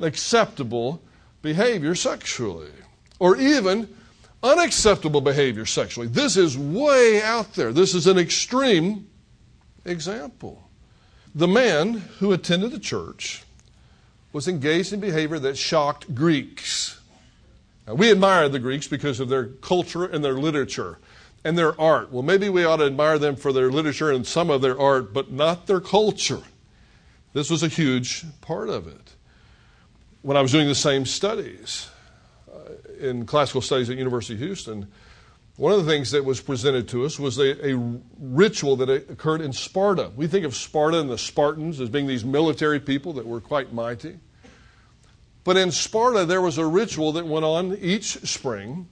acceptable 0.00 1.02
behavior 1.42 1.94
sexually, 1.94 2.70
or 3.18 3.36
even 3.36 3.88
unacceptable 4.44 5.22
behavior 5.22 5.64
sexually. 5.64 6.06
This 6.06 6.36
is 6.36 6.56
way 6.56 7.22
out 7.22 7.54
there. 7.54 7.72
This 7.72 7.94
is 7.94 8.06
an 8.06 8.18
extreme 8.18 9.08
example. 9.84 10.68
The 11.34 11.48
man 11.48 11.94
who 12.18 12.32
attended 12.32 12.70
the 12.70 12.78
church 12.78 13.42
was 14.32 14.46
engaged 14.46 14.92
in 14.92 15.00
behavior 15.00 15.38
that 15.38 15.56
shocked 15.56 16.14
Greeks. 16.14 17.00
Now, 17.86 17.94
we 17.94 18.10
admire 18.10 18.48
the 18.48 18.58
Greeks 18.58 18.86
because 18.86 19.18
of 19.18 19.28
their 19.28 19.46
culture 19.46 20.04
and 20.04 20.24
their 20.24 20.34
literature 20.34 20.98
and 21.42 21.56
their 21.56 21.78
art. 21.80 22.12
Well, 22.12 22.22
maybe 22.22 22.48
we 22.48 22.64
ought 22.64 22.76
to 22.76 22.86
admire 22.86 23.18
them 23.18 23.36
for 23.36 23.52
their 23.52 23.70
literature 23.70 24.10
and 24.10 24.26
some 24.26 24.50
of 24.50 24.60
their 24.60 24.78
art, 24.78 25.12
but 25.12 25.32
not 25.32 25.66
their 25.66 25.80
culture. 25.80 26.42
This 27.32 27.50
was 27.50 27.62
a 27.62 27.68
huge 27.68 28.24
part 28.40 28.68
of 28.68 28.86
it. 28.86 29.14
When 30.22 30.36
I 30.36 30.42
was 30.42 30.52
doing 30.52 30.68
the 30.68 30.74
same 30.74 31.04
studies 31.04 31.88
Uh, 32.54 33.06
in 33.06 33.26
classical 33.26 33.60
studies 33.60 33.90
at 33.90 33.96
University 33.98 34.34
of 34.34 34.40
Houston, 34.40 34.86
one 35.56 35.72
of 35.72 35.84
the 35.84 35.90
things 35.90 36.10
that 36.12 36.24
was 36.24 36.40
presented 36.40 36.88
to 36.88 37.04
us 37.04 37.18
was 37.18 37.38
a, 37.38 37.72
a, 37.72 37.76
ritual 38.18 38.76
that 38.76 38.90
occurred 38.90 39.40
in 39.40 39.52
Sparta. 39.52 40.10
We 40.16 40.26
think 40.26 40.44
of 40.44 40.54
Sparta 40.54 40.98
and 40.98 41.10
the 41.10 41.18
Spartans 41.18 41.80
as 41.80 41.88
being 41.88 42.06
these 42.06 42.24
military 42.24 42.80
people 42.80 43.12
that 43.14 43.26
were 43.26 43.40
quite 43.40 43.72
mighty. 43.72 44.18
But 45.44 45.56
in 45.56 45.70
Sparta, 45.70 46.24
there 46.24 46.40
was 46.40 46.58
a 46.58 46.66
ritual 46.66 47.12
that 47.12 47.26
went 47.26 47.44
on 47.44 47.76
each 47.76 48.04
spring 48.26 48.88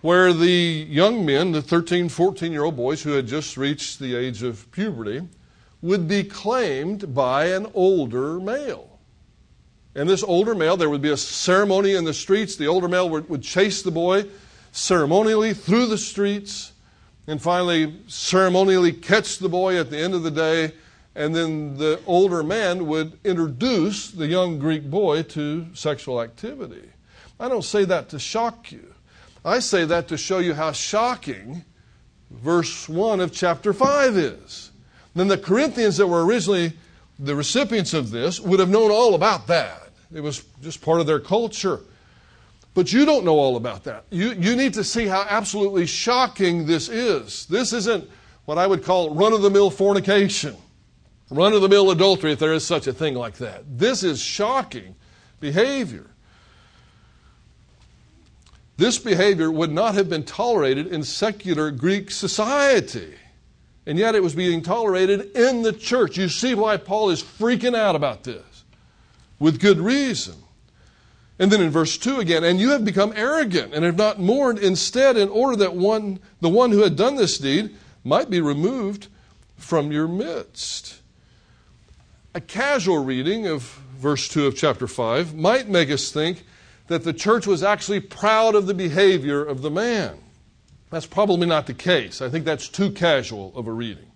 where 0.00 0.32
the 0.32 0.86
young 0.88 1.26
men, 1.26 1.52
the 1.52 1.62
13, 1.62 2.08
14 2.08 2.52
year 2.52 2.64
old 2.64 2.76
boys 2.76 3.02
who 3.02 3.10
had 3.12 3.26
just 3.26 3.56
reached 3.56 3.98
the 3.98 4.16
age 4.16 4.42
of 4.42 4.70
puberty, 4.72 5.22
would 5.82 6.08
be 6.08 6.24
claimed 6.24 7.14
by 7.14 7.46
an 7.46 7.66
older 7.74 8.40
male. 8.40 8.89
And 9.94 10.08
this 10.08 10.22
older 10.22 10.54
male, 10.54 10.76
there 10.76 10.90
would 10.90 11.02
be 11.02 11.10
a 11.10 11.16
ceremony 11.16 11.94
in 11.94 12.04
the 12.04 12.14
streets. 12.14 12.56
The 12.56 12.68
older 12.68 12.88
male 12.88 13.08
would, 13.10 13.28
would 13.28 13.42
chase 13.42 13.82
the 13.82 13.90
boy 13.90 14.26
ceremonially 14.72 15.52
through 15.54 15.86
the 15.86 15.98
streets 15.98 16.72
and 17.26 17.42
finally 17.42 17.96
ceremonially 18.06 18.92
catch 18.92 19.38
the 19.38 19.48
boy 19.48 19.78
at 19.78 19.90
the 19.90 19.98
end 19.98 20.14
of 20.14 20.22
the 20.22 20.30
day. 20.30 20.72
And 21.14 21.34
then 21.34 21.76
the 21.76 22.00
older 22.06 22.42
man 22.42 22.86
would 22.86 23.18
introduce 23.24 24.10
the 24.10 24.28
young 24.28 24.58
Greek 24.58 24.88
boy 24.88 25.24
to 25.24 25.66
sexual 25.74 26.20
activity. 26.20 26.88
I 27.40 27.48
don't 27.48 27.64
say 27.64 27.84
that 27.86 28.08
to 28.10 28.18
shock 28.18 28.70
you. 28.70 28.94
I 29.44 29.58
say 29.58 29.84
that 29.86 30.08
to 30.08 30.16
show 30.16 30.38
you 30.38 30.54
how 30.54 30.72
shocking 30.72 31.64
verse 32.30 32.88
1 32.88 33.20
of 33.20 33.32
chapter 33.32 33.72
5 33.72 34.16
is. 34.16 34.70
Then 35.14 35.28
the 35.28 35.38
Corinthians 35.38 35.96
that 35.96 36.06
were 36.06 36.24
originally 36.24 36.74
the 37.20 37.36
recipients 37.36 37.92
of 37.94 38.10
this 38.10 38.40
would 38.40 38.60
have 38.60 38.70
known 38.70 38.90
all 38.90 39.14
about 39.14 39.46
that. 39.48 39.90
It 40.12 40.20
was 40.20 40.42
just 40.62 40.80
part 40.80 41.00
of 41.00 41.06
their 41.06 41.20
culture. 41.20 41.80
But 42.72 42.92
you 42.92 43.04
don't 43.04 43.24
know 43.24 43.38
all 43.38 43.56
about 43.56 43.84
that. 43.84 44.04
You, 44.10 44.32
you 44.32 44.56
need 44.56 44.74
to 44.74 44.84
see 44.84 45.06
how 45.06 45.26
absolutely 45.28 45.86
shocking 45.86 46.66
this 46.66 46.88
is. 46.88 47.46
This 47.46 47.72
isn't 47.72 48.08
what 48.44 48.58
I 48.58 48.66
would 48.66 48.84
call 48.84 49.14
run 49.14 49.32
of 49.32 49.42
the 49.42 49.50
mill 49.50 49.70
fornication, 49.70 50.56
run 51.30 51.52
of 51.52 51.62
the 51.62 51.68
mill 51.68 51.90
adultery, 51.90 52.32
if 52.32 52.38
there 52.38 52.52
is 52.52 52.64
such 52.64 52.86
a 52.86 52.92
thing 52.92 53.14
like 53.14 53.34
that. 53.38 53.64
This 53.78 54.02
is 54.02 54.20
shocking 54.20 54.94
behavior. 55.40 56.06
This 58.76 58.98
behavior 58.98 59.50
would 59.50 59.70
not 59.70 59.94
have 59.94 60.08
been 60.08 60.24
tolerated 60.24 60.86
in 60.86 61.02
secular 61.02 61.70
Greek 61.70 62.10
society. 62.10 63.14
And 63.90 63.98
yet 63.98 64.14
it 64.14 64.22
was 64.22 64.36
being 64.36 64.62
tolerated 64.62 65.36
in 65.36 65.62
the 65.62 65.72
church. 65.72 66.16
You 66.16 66.28
see 66.28 66.54
why 66.54 66.76
Paul 66.76 67.10
is 67.10 67.24
freaking 67.24 67.74
out 67.74 67.96
about 67.96 68.22
this 68.22 68.62
with 69.40 69.58
good 69.58 69.80
reason. 69.80 70.36
And 71.40 71.50
then 71.50 71.60
in 71.60 71.70
verse 71.70 71.98
2 71.98 72.20
again, 72.20 72.44
and 72.44 72.60
you 72.60 72.70
have 72.70 72.84
become 72.84 73.12
arrogant 73.16 73.74
and 73.74 73.84
have 73.84 73.96
not 73.96 74.20
mourned 74.20 74.60
instead 74.60 75.16
in 75.16 75.28
order 75.28 75.56
that 75.56 75.74
one 75.74 76.20
the 76.40 76.48
one 76.48 76.70
who 76.70 76.84
had 76.84 76.94
done 76.94 77.16
this 77.16 77.36
deed 77.38 77.74
might 78.04 78.30
be 78.30 78.40
removed 78.40 79.08
from 79.56 79.90
your 79.90 80.06
midst. 80.06 81.00
A 82.32 82.40
casual 82.40 83.02
reading 83.02 83.48
of 83.48 83.62
verse 83.98 84.28
2 84.28 84.46
of 84.46 84.56
chapter 84.56 84.86
5 84.86 85.34
might 85.34 85.68
make 85.68 85.90
us 85.90 86.12
think 86.12 86.44
that 86.86 87.02
the 87.02 87.12
church 87.12 87.44
was 87.44 87.64
actually 87.64 87.98
proud 87.98 88.54
of 88.54 88.66
the 88.68 88.74
behavior 88.74 89.44
of 89.44 89.62
the 89.62 89.70
man. 89.72 90.16
That's 90.90 91.06
probably 91.06 91.46
not 91.46 91.66
the 91.66 91.74
case. 91.74 92.20
I 92.20 92.28
think 92.28 92.44
that's 92.44 92.68
too 92.68 92.90
casual 92.90 93.52
of 93.54 93.66
a 93.66 93.72
reading. 93.72 94.10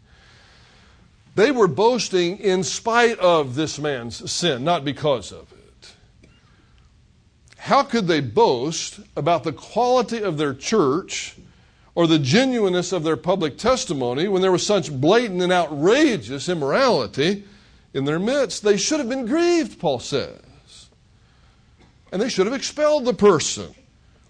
They 1.36 1.50
were 1.50 1.68
boasting 1.68 2.38
in 2.38 2.62
spite 2.62 3.18
of 3.18 3.54
this 3.54 3.78
man's 3.78 4.30
sin, 4.30 4.64
not 4.64 4.84
because 4.84 5.32
of 5.32 5.52
it. 5.52 5.94
How 7.56 7.82
could 7.82 8.06
they 8.06 8.20
boast 8.20 9.00
about 9.16 9.44
the 9.44 9.52
quality 9.52 10.22
of 10.22 10.36
their 10.36 10.54
church 10.54 11.36
or 11.94 12.06
the 12.06 12.18
genuineness 12.18 12.92
of 12.92 13.04
their 13.04 13.16
public 13.16 13.56
testimony 13.56 14.28
when 14.28 14.42
there 14.42 14.52
was 14.52 14.66
such 14.66 14.92
blatant 14.92 15.42
and 15.42 15.52
outrageous 15.52 16.48
immorality 16.48 17.44
in 17.94 18.04
their 18.04 18.18
midst? 18.18 18.62
They 18.62 18.76
should 18.76 19.00
have 19.00 19.08
been 19.08 19.26
grieved, 19.26 19.78
Paul 19.78 20.00
says 20.00 20.40
and 22.14 22.22
they 22.22 22.28
should 22.28 22.46
have 22.46 22.54
expelled 22.54 23.04
the 23.04 23.12
person 23.12 23.74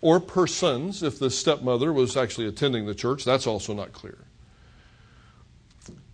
or 0.05 0.21
persons 0.21 1.03
if 1.03 1.19
the 1.19 1.31
stepmother 1.31 1.91
was 1.91 2.15
actually 2.15 2.47
attending 2.47 2.85
the 2.85 2.95
church. 2.95 3.25
That's 3.25 3.47
also 3.47 3.73
not 3.73 3.95
clear. 3.95 4.19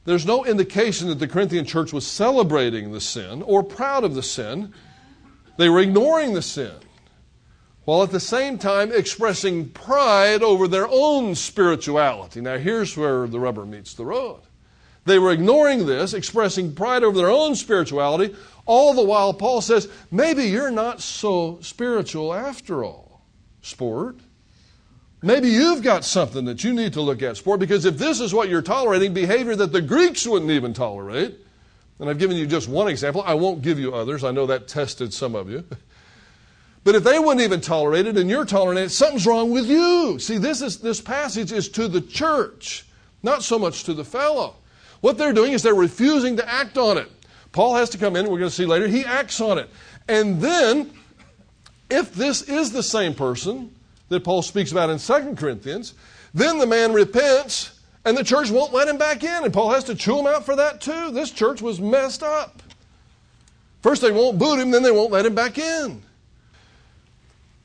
There's 0.04 0.24
no 0.24 0.44
indication 0.44 1.08
that 1.08 1.18
the 1.18 1.26
Corinthian 1.26 1.64
church 1.64 1.92
was 1.92 2.06
celebrating 2.06 2.92
the 2.92 3.00
sin 3.00 3.42
or 3.42 3.64
proud 3.64 4.04
of 4.04 4.14
the 4.14 4.22
sin. 4.22 4.72
They 5.56 5.68
were 5.68 5.80
ignoring 5.80 6.34
the 6.34 6.40
sin 6.40 6.76
while 7.84 8.04
at 8.04 8.12
the 8.12 8.20
same 8.20 8.58
time 8.58 8.92
expressing 8.92 9.68
pride 9.70 10.44
over 10.44 10.68
their 10.68 10.86
own 10.88 11.34
spirituality. 11.34 12.40
Now, 12.40 12.58
here's 12.58 12.96
where 12.96 13.26
the 13.26 13.40
rubber 13.40 13.66
meets 13.66 13.94
the 13.94 14.04
road. 14.04 14.42
They 15.04 15.18
were 15.18 15.32
ignoring 15.32 15.86
this, 15.86 16.14
expressing 16.14 16.76
pride 16.76 17.02
over 17.02 17.18
their 17.18 17.30
own 17.30 17.56
spirituality, 17.56 18.36
all 18.66 18.94
the 18.94 19.02
while, 19.02 19.34
Paul 19.34 19.60
says, 19.60 19.88
maybe 20.12 20.44
you're 20.44 20.70
not 20.70 21.00
so 21.00 21.58
spiritual 21.60 22.32
after 22.32 22.84
all, 22.84 23.09
sport. 23.62 24.16
Maybe 25.22 25.48
you've 25.48 25.82
got 25.82 26.04
something 26.04 26.46
that 26.46 26.64
you 26.64 26.72
need 26.72 26.94
to 26.94 27.02
look 27.02 27.22
at, 27.22 27.36
sport, 27.36 27.60
because 27.60 27.84
if 27.84 27.98
this 27.98 28.20
is 28.20 28.32
what 28.32 28.48
you're 28.48 28.62
tolerating, 28.62 29.12
behavior 29.12 29.54
that 29.56 29.72
the 29.72 29.82
Greeks 29.82 30.26
wouldn't 30.26 30.50
even 30.50 30.72
tolerate, 30.72 31.38
and 31.98 32.08
I've 32.08 32.18
given 32.18 32.36
you 32.36 32.46
just 32.46 32.68
one 32.68 32.88
example, 32.88 33.22
I 33.26 33.34
won't 33.34 33.60
give 33.60 33.78
you 33.78 33.94
others. 33.94 34.24
I 34.24 34.30
know 34.30 34.46
that 34.46 34.66
tested 34.66 35.12
some 35.12 35.34
of 35.34 35.50
you. 35.50 35.64
But 36.82 36.94
if 36.94 37.04
they 37.04 37.18
wouldn't 37.18 37.42
even 37.42 37.60
tolerate 37.60 38.06
it 38.06 38.16
and 38.16 38.30
you're 38.30 38.46
tolerating 38.46 38.84
it, 38.84 38.88
something's 38.88 39.26
wrong 39.26 39.50
with 39.50 39.66
you. 39.66 40.18
See, 40.18 40.38
this, 40.38 40.62
is, 40.62 40.78
this 40.78 41.00
passage 41.00 41.52
is 41.52 41.68
to 41.70 41.88
the 41.88 42.00
church, 42.00 42.86
not 43.22 43.42
so 43.42 43.58
much 43.58 43.84
to 43.84 43.92
the 43.92 44.04
fellow. 44.04 44.56
What 45.02 45.18
they're 45.18 45.34
doing 45.34 45.52
is 45.52 45.62
they're 45.62 45.74
refusing 45.74 46.36
to 46.38 46.48
act 46.48 46.78
on 46.78 46.96
it. 46.96 47.10
Paul 47.52 47.74
has 47.74 47.90
to 47.90 47.98
come 47.98 48.16
in, 48.16 48.24
we're 48.24 48.38
going 48.38 48.50
to 48.50 48.54
see 48.54 48.64
later, 48.64 48.88
he 48.88 49.04
acts 49.04 49.40
on 49.40 49.58
it. 49.58 49.68
And 50.08 50.40
then, 50.40 50.90
if 51.90 52.14
this 52.14 52.42
is 52.42 52.72
the 52.72 52.82
same 52.82 53.14
person 53.14 53.74
that 54.08 54.24
Paul 54.24 54.42
speaks 54.42 54.72
about 54.72 54.90
in 54.90 54.98
2 54.98 55.34
Corinthians, 55.36 55.94
then 56.32 56.58
the 56.58 56.66
man 56.66 56.92
repents 56.92 57.78
and 58.04 58.16
the 58.16 58.24
church 58.24 58.50
won't 58.50 58.72
let 58.72 58.88
him 58.88 58.98
back 58.98 59.22
in. 59.22 59.44
And 59.44 59.52
Paul 59.52 59.70
has 59.70 59.84
to 59.84 59.94
chew 59.94 60.18
him 60.18 60.26
out 60.26 60.46
for 60.46 60.56
that 60.56 60.80
too. 60.80 61.10
This 61.10 61.30
church 61.30 61.60
was 61.60 61.80
messed 61.80 62.22
up. 62.22 62.62
First, 63.82 64.02
they 64.02 64.12
won't 64.12 64.38
boot 64.38 64.58
him, 64.58 64.70
then 64.70 64.82
they 64.82 64.90
won't 64.90 65.10
let 65.10 65.24
him 65.24 65.34
back 65.34 65.58
in. 65.58 66.02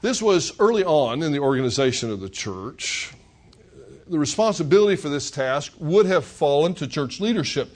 This 0.02 0.22
was 0.22 0.54
early 0.60 0.84
on 0.84 1.24
in 1.24 1.32
the 1.32 1.40
organization 1.40 2.12
of 2.12 2.20
the 2.20 2.30
church. 2.30 3.14
The 4.08 4.20
responsibility 4.20 4.96
for 4.96 5.10
this 5.10 5.32
task 5.32 5.74
would 5.80 6.06
have 6.06 6.24
fallen 6.24 6.74
to 6.76 6.88
church 6.88 7.20
leadership 7.20 7.76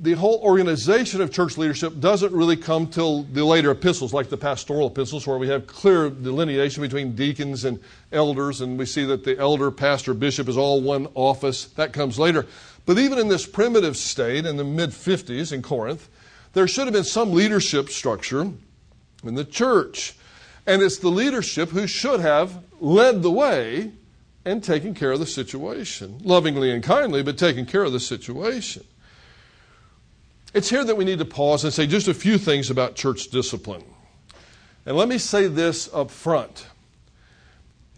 the 0.00 0.12
whole 0.12 0.40
organization 0.42 1.20
of 1.20 1.30
church 1.30 1.58
leadership 1.58 2.00
doesn't 2.00 2.32
really 2.32 2.56
come 2.56 2.86
till 2.86 3.24
the 3.24 3.44
later 3.44 3.70
epistles, 3.70 4.14
like 4.14 4.30
the 4.30 4.36
pastoral 4.36 4.86
epistles, 4.86 5.26
where 5.26 5.36
we 5.36 5.48
have 5.48 5.66
clear 5.66 6.08
delineation 6.08 6.82
between 6.82 7.14
deacons 7.14 7.66
and 7.66 7.78
elders, 8.10 8.62
and 8.62 8.78
we 8.78 8.86
see 8.86 9.04
that 9.04 9.24
the 9.24 9.38
elder, 9.38 9.70
pastor, 9.70 10.14
bishop 10.14 10.48
is 10.48 10.56
all 10.56 10.80
one 10.80 11.06
office. 11.14 11.66
That 11.66 11.92
comes 11.92 12.18
later. 12.18 12.46
But 12.86 12.98
even 12.98 13.18
in 13.18 13.28
this 13.28 13.46
primitive 13.46 13.94
state 13.94 14.46
in 14.46 14.56
the 14.56 14.64
mid 14.64 14.90
50s 14.90 15.52
in 15.52 15.60
Corinth, 15.60 16.08
there 16.54 16.66
should 16.66 16.86
have 16.86 16.94
been 16.94 17.04
some 17.04 17.32
leadership 17.32 17.90
structure 17.90 18.50
in 19.22 19.34
the 19.34 19.44
church. 19.44 20.16
And 20.66 20.80
it's 20.80 20.98
the 20.98 21.10
leadership 21.10 21.68
who 21.68 21.86
should 21.86 22.20
have 22.20 22.64
led 22.80 23.22
the 23.22 23.30
way 23.30 23.92
and 24.46 24.64
taken 24.64 24.94
care 24.94 25.12
of 25.12 25.20
the 25.20 25.26
situation, 25.26 26.18
lovingly 26.24 26.70
and 26.70 26.82
kindly, 26.82 27.22
but 27.22 27.36
taking 27.36 27.66
care 27.66 27.82
of 27.82 27.92
the 27.92 28.00
situation. 28.00 28.84
It's 30.52 30.68
here 30.68 30.84
that 30.84 30.96
we 30.96 31.04
need 31.04 31.20
to 31.20 31.24
pause 31.24 31.62
and 31.64 31.72
say 31.72 31.86
just 31.86 32.08
a 32.08 32.14
few 32.14 32.36
things 32.36 32.70
about 32.70 32.96
church 32.96 33.28
discipline. 33.28 33.84
And 34.84 34.96
let 34.96 35.08
me 35.08 35.18
say 35.18 35.46
this 35.46 35.92
up 35.92 36.10
front. 36.10 36.66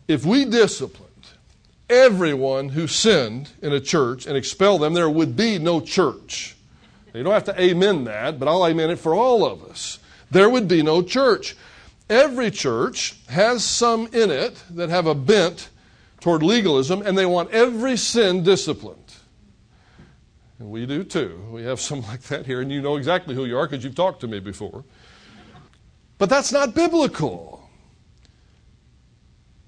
If 0.07 0.27
we 0.27 0.45
disciplined 0.45 1.09
everyone 1.89 2.71
who 2.71 2.87
sinned 2.87 3.51
in 3.63 3.73
a 3.73 3.81
church 3.81 4.27
and 4.27 4.37
expelled 4.37 4.83
them, 4.83 4.95
there 4.95 5.09
would 5.09 5.37
be 5.37 5.59
no 5.59 5.81
church. 5.81 6.57
You 7.15 7.23
don't 7.23 7.33
have 7.33 7.45
to 7.45 7.61
amen 7.61 8.05
that, 8.05 8.39
but 8.39 8.49
I'll 8.49 8.67
amen 8.67 8.91
it 8.91 8.99
for 8.99 9.15
all 9.15 9.45
of 9.45 9.63
us. 9.65 9.99
There 10.31 10.49
would 10.49 10.67
be 10.67 10.83
no 10.83 11.03
church. 11.03 11.57
Every 12.09 12.51
church 12.51 13.17
has 13.29 13.65
some 13.65 14.09
in 14.09 14.31
it 14.31 14.63
that 14.71 14.91
have 14.91 15.07
a 15.07 15.15
bent 15.15 15.69
toward 16.21 16.43
legalism, 16.43 17.03
and 17.03 17.17
they 17.17 17.27
want 17.27 17.51
every 17.51 17.97
sin 17.97 18.43
disciplined. 18.43 19.02
And 20.63 20.71
we 20.71 20.87
do 20.87 21.03
too. 21.03 21.45
We 21.51 21.65
have 21.65 21.81
some 21.81 22.03
like 22.09 22.23
that 22.23 22.47
here, 22.47 22.61
and 22.61 22.71
you 22.71 22.81
know 22.81 22.97
exactly 22.97 23.35
who 23.35 23.45
you 23.45 23.59
are 23.59 23.67
because 23.67 23.85
you've 23.85 23.97
talked 23.97 24.21
to 24.21 24.29
me 24.29 24.39
before. 24.39 24.85
But 26.19 26.31
that's 26.31 26.53
not 26.53 26.73
biblical. 26.73 27.69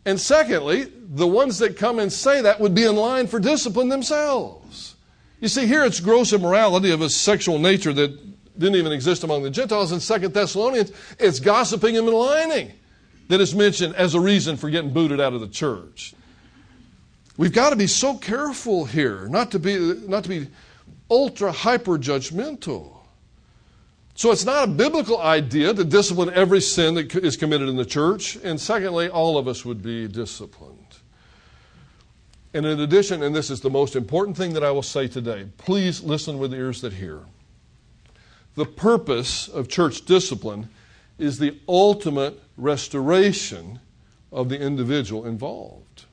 And 0.07 0.21
secondly, 0.21 0.93
the 1.09 1.27
ones 1.27 1.59
that 1.59 1.77
come 1.77 1.99
and 1.99 2.13
say 2.13 2.43
that 2.43 2.61
would 2.61 2.75
be 2.75 2.85
in 2.85 2.95
line 2.95 3.27
for 3.27 3.41
discipline 3.41 3.89
themselves. 3.89 4.95
You 5.41 5.49
see, 5.49 5.67
here 5.67 5.85
it's 5.85 5.99
gross 5.99 6.33
immorality 6.33 6.93
of 6.93 7.01
a 7.01 7.11
sexual 7.11 7.59
nature 7.59 7.93
that 7.93 8.57
didn't 8.57 8.77
even 8.77 8.93
exist 8.93 9.25
among 9.25 9.43
the 9.43 9.51
Gentiles. 9.51 9.91
In 9.91 9.99
Second 9.99 10.33
Thessalonians, 10.33 10.93
it's 11.19 11.41
gossiping 11.41 11.97
and 11.97 12.07
maligning 12.07 12.71
that 13.29 13.41
is 13.41 13.53
mentioned 13.53 13.97
as 13.97 14.15
a 14.15 14.21
reason 14.21 14.57
for 14.57 14.71
getting 14.71 14.93
booted 14.93 15.21
out 15.21 15.33
of 15.33 15.41
the 15.41 15.49
church. 15.49 16.15
We've 17.37 17.53
got 17.53 17.71
to 17.71 17.77
be 17.77 17.89
so 17.89 18.17
careful 18.17 18.85
here 18.85 19.27
not 19.27 19.51
to 19.53 19.59
be, 19.59 19.77
not 20.07 20.23
to 20.23 20.29
be 20.29 20.47
ultra 21.15 21.53
hyper 21.53 21.97
judgmental. 21.97 22.91
So 24.17 24.33
it's 24.33 24.45
not 24.45 24.65
a 24.65 24.71
biblical 24.71 25.21
idea 25.21 25.73
to 25.73 25.85
discipline 25.85 26.31
every 26.35 26.61
sin 26.61 26.95
that 26.95 27.15
is 27.15 27.37
committed 27.37 27.69
in 27.69 27.77
the 27.77 27.85
church. 27.85 28.37
And 28.37 28.61
secondly, 28.61 29.09
all 29.09 29.39
of 29.39 29.47
us 29.47 29.65
would 29.65 29.81
be 29.81 30.09
disciplined. 30.09 30.79
And 32.53 32.67
in 32.67 32.81
addition, 32.81 33.23
and 33.23 33.35
this 33.35 33.51
is 33.51 33.61
the 33.61 33.71
most 33.71 33.97
important 33.97 34.37
thing 34.37 34.55
that 34.55 34.65
I 34.65 34.73
will 34.73 34.83
say 34.83 35.07
today, 35.07 35.49
please 35.57 36.03
listen 36.03 36.39
with 36.39 36.53
ears 36.53 36.81
that 36.81 36.93
hear. 36.93 37.21
The 38.57 38.67
purpose 38.67 39.49
of 39.49 39.69
church 39.69 40.05
discipline 40.05 40.69
is 41.19 41.39
the 41.39 41.59
ultimate 41.69 42.41
restoration 42.57 43.81
of 44.33 44.49
the 44.49 44.61
individual 44.61 45.27
involved. 45.27 46.05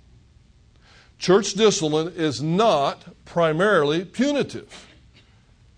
Church 1.19 1.53
discipline 1.53 2.13
is 2.15 2.41
not 2.41 3.03
primarily 3.25 4.03
punitive, 4.03 4.87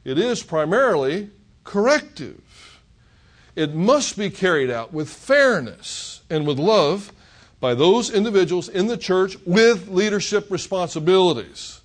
it 0.05 0.17
is 0.17 0.43
primarily 0.43 1.29
corrective. 1.63 2.41
It 3.55 3.73
must 3.73 4.17
be 4.17 4.29
carried 4.29 4.71
out 4.71 4.93
with 4.93 5.09
fairness 5.09 6.21
and 6.29 6.47
with 6.47 6.57
love 6.57 7.11
by 7.59 7.75
those 7.75 8.09
individuals 8.09 8.67
in 8.67 8.87
the 8.87 8.97
church 8.97 9.37
with 9.45 9.87
leadership 9.87 10.49
responsibilities. 10.51 11.79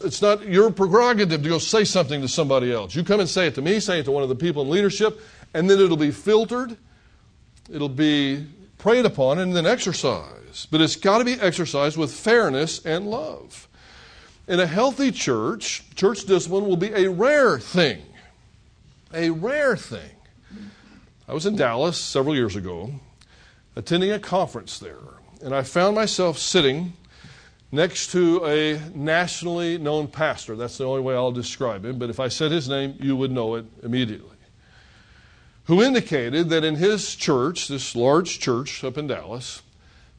It's 0.00 0.20
not 0.20 0.46
your 0.46 0.70
prerogative 0.70 1.42
to 1.42 1.48
go 1.48 1.58
say 1.58 1.84
something 1.84 2.20
to 2.20 2.28
somebody 2.28 2.72
else. 2.72 2.94
You 2.94 3.04
come 3.04 3.20
and 3.20 3.28
say 3.28 3.46
it 3.46 3.54
to 3.54 3.62
me, 3.62 3.80
say 3.80 4.00
it 4.00 4.04
to 4.04 4.12
one 4.12 4.22
of 4.22 4.28
the 4.28 4.34
people 4.34 4.62
in 4.62 4.70
leadership, 4.70 5.20
and 5.54 5.68
then 5.68 5.80
it'll 5.80 5.96
be 5.96 6.10
filtered, 6.10 6.76
it'll 7.72 7.88
be 7.88 8.46
prayed 8.76 9.06
upon, 9.06 9.38
and 9.38 9.56
then 9.56 9.66
exercised. 9.66 10.70
But 10.70 10.82
it's 10.82 10.96
got 10.96 11.18
to 11.18 11.24
be 11.24 11.34
exercised 11.34 11.96
with 11.96 12.12
fairness 12.12 12.84
and 12.84 13.08
love. 13.08 13.66
In 14.46 14.60
a 14.60 14.66
healthy 14.66 15.10
church, 15.10 15.82
church 15.94 16.26
discipline 16.26 16.66
will 16.66 16.76
be 16.76 16.92
a 16.92 17.08
rare 17.08 17.58
thing. 17.58 18.02
A 19.14 19.30
rare 19.30 19.74
thing. 19.74 20.10
I 21.26 21.32
was 21.32 21.46
in 21.46 21.56
Dallas 21.56 21.96
several 21.96 22.34
years 22.34 22.54
ago 22.54 22.92
attending 23.74 24.12
a 24.12 24.18
conference 24.18 24.78
there, 24.78 24.98
and 25.42 25.54
I 25.54 25.62
found 25.62 25.96
myself 25.96 26.38
sitting 26.38 26.92
next 27.72 28.12
to 28.12 28.44
a 28.44 28.78
nationally 28.94 29.78
known 29.78 30.08
pastor. 30.08 30.56
That's 30.56 30.76
the 30.76 30.84
only 30.84 31.00
way 31.00 31.14
I'll 31.14 31.32
describe 31.32 31.84
him, 31.84 31.98
but 31.98 32.10
if 32.10 32.20
I 32.20 32.28
said 32.28 32.52
his 32.52 32.68
name, 32.68 32.96
you 33.00 33.16
would 33.16 33.32
know 33.32 33.54
it 33.54 33.64
immediately. 33.82 34.36
Who 35.64 35.82
indicated 35.82 36.50
that 36.50 36.64
in 36.64 36.76
his 36.76 37.16
church, 37.16 37.68
this 37.68 37.96
large 37.96 38.38
church 38.38 38.84
up 38.84 38.98
in 38.98 39.06
Dallas, 39.06 39.62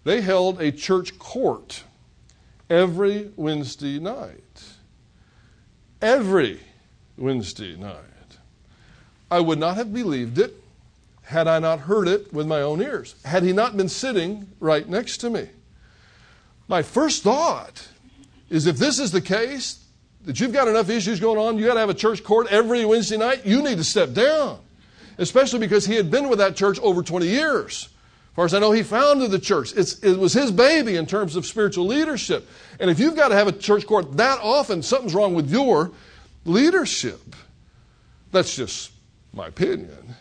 they 0.04 0.22
held 0.22 0.60
a 0.60 0.72
church 0.72 1.20
court 1.20 1.84
every 2.70 3.32
Wednesday 3.36 4.00
night. 4.00 4.64
Every 6.02 6.60
Wednesday 7.18 7.76
night. 7.76 8.00
I 9.32 9.40
would 9.40 9.60
not 9.60 9.76
have 9.78 9.94
believed 9.94 10.38
it 10.38 10.54
had 11.24 11.48
I 11.48 11.60
not 11.60 11.80
heard 11.80 12.08
it 12.08 12.32
with 12.32 12.46
my 12.46 12.62
own 12.62 12.82
ears, 12.82 13.16
had 13.26 13.44
he 13.44 13.52
not 13.52 13.76
been 13.76 13.90
sitting 13.90 14.48
right 14.60 14.88
next 14.88 15.18
to 15.18 15.30
me. 15.30 15.50
My 16.68 16.84
first 16.84 17.24
thought 17.24 17.88
is 18.50 18.68
if 18.68 18.78
this 18.78 19.00
is 19.00 19.12
the 19.12 19.22
case, 19.22 19.86
that 20.26 20.40
you've 20.40 20.54
got 20.54 20.68
enough 20.68 20.90
issues 20.90 21.20
going 21.20 21.38
on, 21.38 21.58
you 21.58 21.66
got 21.66 21.76
to 21.76 21.80
have 21.80 21.90
a 21.90 21.96
church 21.96 22.24
court 22.24 22.48
every 22.50 22.86
Wednesday 22.86 23.18
night, 23.18 23.46
you 23.46 23.62
need 23.62 23.78
to 23.78 23.84
step 23.84 24.14
down. 24.14 24.60
Especially 25.18 25.60
because 25.60 25.86
he 25.86 25.96
had 25.96 26.12
been 26.12 26.30
with 26.30 26.40
that 26.40 26.56
church 26.56 26.80
over 26.80 27.02
20 27.02 27.28
years. 27.28 27.90
As 28.36 28.38
far 28.38 28.46
as 28.48 28.54
I 28.54 28.60
know, 28.60 28.74
he 28.74 28.84
founded 28.84 29.32
the 29.32 29.40
church. 29.40 29.72
It's, 29.78 29.98
it 30.00 30.20
was 30.20 30.34
his 30.34 30.52
baby 30.52 30.98
in 30.98 31.06
terms 31.06 31.38
of 31.38 31.46
spiritual 31.46 31.88
leadership. 31.88 32.46
And 32.82 32.90
if 32.90 33.00
you've 33.00 33.16
got 33.16 33.30
to 33.30 33.36
have 33.36 33.48
a 33.48 33.54
church 33.54 33.88
court 33.88 34.18
that 34.18 34.40
often, 34.42 34.84
something's 34.84 35.16
wrong 35.16 35.36
with 35.36 35.50
your 35.50 35.94
leadership. 36.44 37.34
That's 38.34 38.54
just 38.54 38.92
my 39.32 39.48
opinion. 39.48 40.16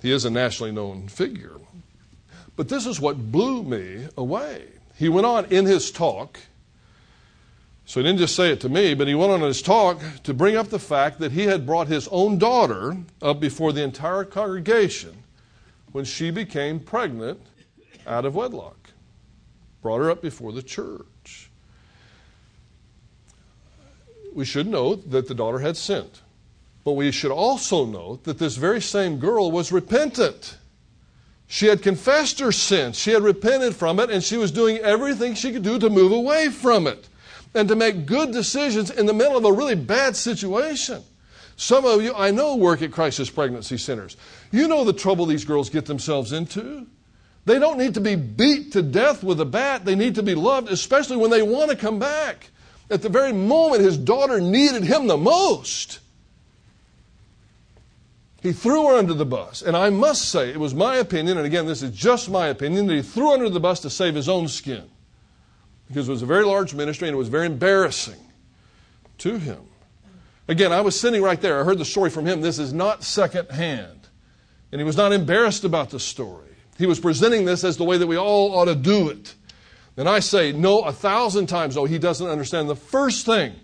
He 0.00 0.12
is 0.12 0.24
a 0.24 0.30
nationally 0.30 0.72
known 0.72 1.08
figure. 1.08 1.58
But 2.56 2.70
this 2.70 2.86
is 2.86 2.98
what 2.98 3.30
blew 3.30 3.62
me 3.62 4.08
away. 4.16 4.68
He 4.96 5.10
went 5.10 5.26
on 5.26 5.44
in 5.52 5.66
his 5.66 5.90
talk, 5.90 6.38
so 7.84 8.00
he 8.00 8.06
didn't 8.06 8.20
just 8.20 8.34
say 8.34 8.50
it 8.50 8.62
to 8.62 8.70
me, 8.70 8.94
but 8.94 9.08
he 9.08 9.14
went 9.14 9.30
on 9.30 9.42
in 9.42 9.48
his 9.48 9.60
talk 9.60 10.00
to 10.22 10.32
bring 10.32 10.56
up 10.56 10.68
the 10.68 10.78
fact 10.78 11.18
that 11.18 11.32
he 11.32 11.42
had 11.42 11.66
brought 11.66 11.88
his 11.88 12.08
own 12.08 12.38
daughter 12.38 12.96
up 13.20 13.40
before 13.40 13.74
the 13.74 13.82
entire 13.82 14.24
congregation 14.24 15.21
when 15.92 16.04
she 16.04 16.30
became 16.30 16.80
pregnant 16.80 17.40
out 18.06 18.24
of 18.24 18.34
wedlock. 18.34 18.90
Brought 19.82 19.98
her 19.98 20.10
up 20.10 20.22
before 20.22 20.52
the 20.52 20.62
church. 20.62 21.50
We 24.34 24.44
should 24.44 24.66
note 24.66 25.10
that 25.10 25.28
the 25.28 25.34
daughter 25.34 25.58
had 25.58 25.76
sinned. 25.76 26.20
But 26.84 26.92
we 26.92 27.12
should 27.12 27.30
also 27.30 27.84
note 27.84 28.24
that 28.24 28.38
this 28.38 28.56
very 28.56 28.80
same 28.80 29.18
girl 29.18 29.50
was 29.50 29.70
repentant. 29.70 30.56
She 31.46 31.66
had 31.66 31.82
confessed 31.82 32.40
her 32.40 32.50
sin, 32.50 32.92
she 32.92 33.10
had 33.10 33.22
repented 33.22 33.76
from 33.76 34.00
it, 34.00 34.10
and 34.10 34.24
she 34.24 34.38
was 34.38 34.50
doing 34.50 34.78
everything 34.78 35.34
she 35.34 35.52
could 35.52 35.62
do 35.62 35.78
to 35.78 35.90
move 35.90 36.10
away 36.10 36.48
from 36.48 36.86
it 36.86 37.08
and 37.54 37.68
to 37.68 37.76
make 37.76 38.06
good 38.06 38.32
decisions 38.32 38.90
in 38.90 39.04
the 39.04 39.12
middle 39.12 39.36
of 39.36 39.44
a 39.44 39.52
really 39.52 39.74
bad 39.74 40.16
situation. 40.16 41.02
Some 41.56 41.84
of 41.84 42.02
you, 42.02 42.14
I 42.14 42.30
know, 42.30 42.56
work 42.56 42.82
at 42.82 42.92
crisis 42.92 43.30
pregnancy 43.30 43.78
centers. 43.78 44.16
You 44.50 44.68
know 44.68 44.84
the 44.84 44.92
trouble 44.92 45.26
these 45.26 45.44
girls 45.44 45.70
get 45.70 45.86
themselves 45.86 46.32
into. 46.32 46.86
They 47.44 47.58
don't 47.58 47.78
need 47.78 47.94
to 47.94 48.00
be 48.00 48.14
beat 48.14 48.72
to 48.72 48.82
death 48.82 49.24
with 49.24 49.40
a 49.40 49.44
bat. 49.44 49.84
They 49.84 49.94
need 49.94 50.14
to 50.14 50.22
be 50.22 50.34
loved, 50.34 50.70
especially 50.70 51.16
when 51.16 51.30
they 51.30 51.42
want 51.42 51.70
to 51.70 51.76
come 51.76 51.98
back. 51.98 52.50
At 52.90 53.02
the 53.02 53.08
very 53.08 53.32
moment 53.32 53.82
his 53.82 53.96
daughter 53.96 54.40
needed 54.40 54.84
him 54.84 55.06
the 55.06 55.16
most, 55.16 56.00
he 58.42 58.52
threw 58.52 58.88
her 58.88 58.96
under 58.96 59.14
the 59.14 59.24
bus. 59.24 59.62
And 59.62 59.76
I 59.76 59.88
must 59.90 60.28
say, 60.28 60.50
it 60.50 60.58
was 60.58 60.74
my 60.74 60.96
opinion, 60.96 61.38
and 61.38 61.46
again, 61.46 61.66
this 61.66 61.82
is 61.82 61.92
just 61.92 62.28
my 62.28 62.48
opinion, 62.48 62.86
that 62.88 62.94
he 62.94 63.02
threw 63.02 63.28
her 63.28 63.34
under 63.34 63.48
the 63.48 63.60
bus 63.60 63.80
to 63.80 63.90
save 63.90 64.14
his 64.14 64.28
own 64.28 64.48
skin. 64.48 64.90
Because 65.86 66.08
it 66.08 66.12
was 66.12 66.22
a 66.22 66.26
very 66.26 66.44
large 66.44 66.74
ministry 66.74 67.08
and 67.08 67.14
it 67.14 67.18
was 67.18 67.28
very 67.28 67.46
embarrassing 67.46 68.20
to 69.18 69.38
him. 69.38 69.60
Again, 70.48 70.72
I 70.72 70.80
was 70.80 70.98
sitting 70.98 71.22
right 71.22 71.40
there. 71.40 71.60
I 71.60 71.64
heard 71.64 71.78
the 71.78 71.84
story 71.84 72.10
from 72.10 72.26
him. 72.26 72.40
This 72.40 72.58
is 72.58 72.72
not 72.72 73.04
secondhand. 73.04 74.08
And 74.70 74.80
he 74.80 74.84
was 74.84 74.96
not 74.96 75.12
embarrassed 75.12 75.64
about 75.64 75.90
the 75.90 76.00
story. 76.00 76.48
He 76.78 76.86
was 76.86 76.98
presenting 76.98 77.44
this 77.44 77.64
as 77.64 77.76
the 77.76 77.84
way 77.84 77.98
that 77.98 78.06
we 78.06 78.16
all 78.16 78.56
ought 78.56 78.64
to 78.64 78.74
do 78.74 79.08
it. 79.08 79.34
And 79.96 80.08
I 80.08 80.20
say, 80.20 80.52
no, 80.52 80.80
a 80.80 80.92
thousand 80.92 81.46
times, 81.46 81.76
no, 81.76 81.84
he 81.84 81.98
doesn't 81.98 82.26
understand 82.26 82.68
the 82.68 82.76
first 82.76 83.26
thing 83.26 83.54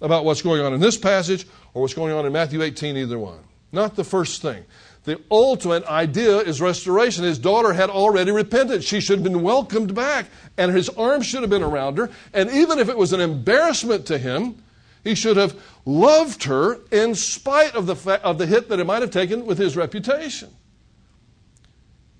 about 0.00 0.24
what's 0.24 0.42
going 0.42 0.60
on 0.60 0.74
in 0.74 0.80
this 0.80 0.96
passage 0.96 1.46
or 1.74 1.82
what's 1.82 1.94
going 1.94 2.12
on 2.12 2.26
in 2.26 2.32
Matthew 2.32 2.62
18, 2.62 2.96
either 2.96 3.18
one. 3.18 3.40
Not 3.72 3.96
the 3.96 4.04
first 4.04 4.42
thing. 4.42 4.64
The 5.04 5.20
ultimate 5.30 5.84
idea 5.84 6.38
is 6.38 6.60
restoration. 6.60 7.24
His 7.24 7.38
daughter 7.38 7.72
had 7.72 7.88
already 7.88 8.30
repented. 8.30 8.84
She 8.84 9.00
should 9.00 9.18
have 9.18 9.24
been 9.24 9.42
welcomed 9.42 9.94
back, 9.94 10.26
and 10.58 10.70
his 10.70 10.90
arms 10.90 11.26
should 11.26 11.40
have 11.40 11.50
been 11.50 11.62
around 11.62 11.96
her. 11.96 12.10
And 12.34 12.50
even 12.50 12.78
if 12.78 12.88
it 12.90 12.96
was 12.96 13.14
an 13.14 13.20
embarrassment 13.20 14.06
to 14.06 14.18
him, 14.18 14.62
he 15.08 15.14
should 15.14 15.36
have 15.38 15.58
loved 15.86 16.44
her 16.44 16.80
in 16.92 17.14
spite 17.14 17.74
of 17.74 17.86
the, 17.86 17.96
fa- 17.96 18.22
of 18.22 18.36
the 18.36 18.46
hit 18.46 18.68
that 18.68 18.78
it 18.78 18.84
might 18.84 19.00
have 19.00 19.10
taken 19.10 19.46
with 19.46 19.56
his 19.56 19.76
reputation. 19.76 20.50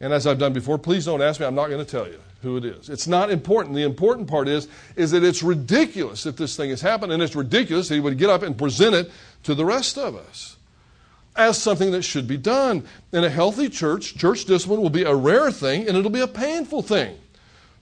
And 0.01 0.13
as 0.13 0.27
I've 0.27 0.39
done 0.39 0.53
before, 0.53 0.79
please 0.79 1.05
don't 1.05 1.21
ask 1.21 1.39
me. 1.39 1.47
I'm 1.47 1.55
not 1.55 1.69
going 1.69 1.85
to 1.85 1.91
tell 1.91 2.07
you 2.07 2.19
who 2.43 2.57
it 2.57 2.65
is. 2.65 2.89
It's 2.89 3.07
not 3.07 3.31
important. 3.31 3.75
The 3.75 3.83
important 3.83 4.29
part 4.29 4.49
is, 4.49 4.69
is 4.97 5.11
that 5.11 5.23
it's 5.23 5.43
ridiculous 5.43 6.23
that 6.23 6.37
this 6.37 6.57
thing 6.57 6.71
has 6.71 6.81
happened, 6.81 7.13
and 7.13 7.23
it's 7.23 7.37
ridiculous 7.37 7.89
that 7.89 7.95
he 7.95 8.01
would 8.01 8.17
get 8.17 8.31
up 8.31 8.43
and 8.43 8.57
present 8.57 8.95
it 8.95 9.11
to 9.43 9.55
the 9.55 9.65
rest 9.65 9.99
of 9.99 10.17
us 10.17 10.57
as 11.37 11.61
something 11.61 11.91
that 11.91 12.03
should 12.03 12.27
be 12.27 12.37
done. 12.37 12.85
In 13.13 13.25
a 13.25 13.29
healthy 13.29 13.69
church, 13.69 14.17
church 14.17 14.45
discipline 14.45 14.81
will 14.81 14.91
be 14.91 15.05
a 15.05 15.15
rare 15.15 15.51
thing 15.53 15.87
and 15.87 15.97
it'll 15.97 16.11
be 16.11 16.21
a 16.21 16.29
painful 16.29 16.83
thing 16.83 17.17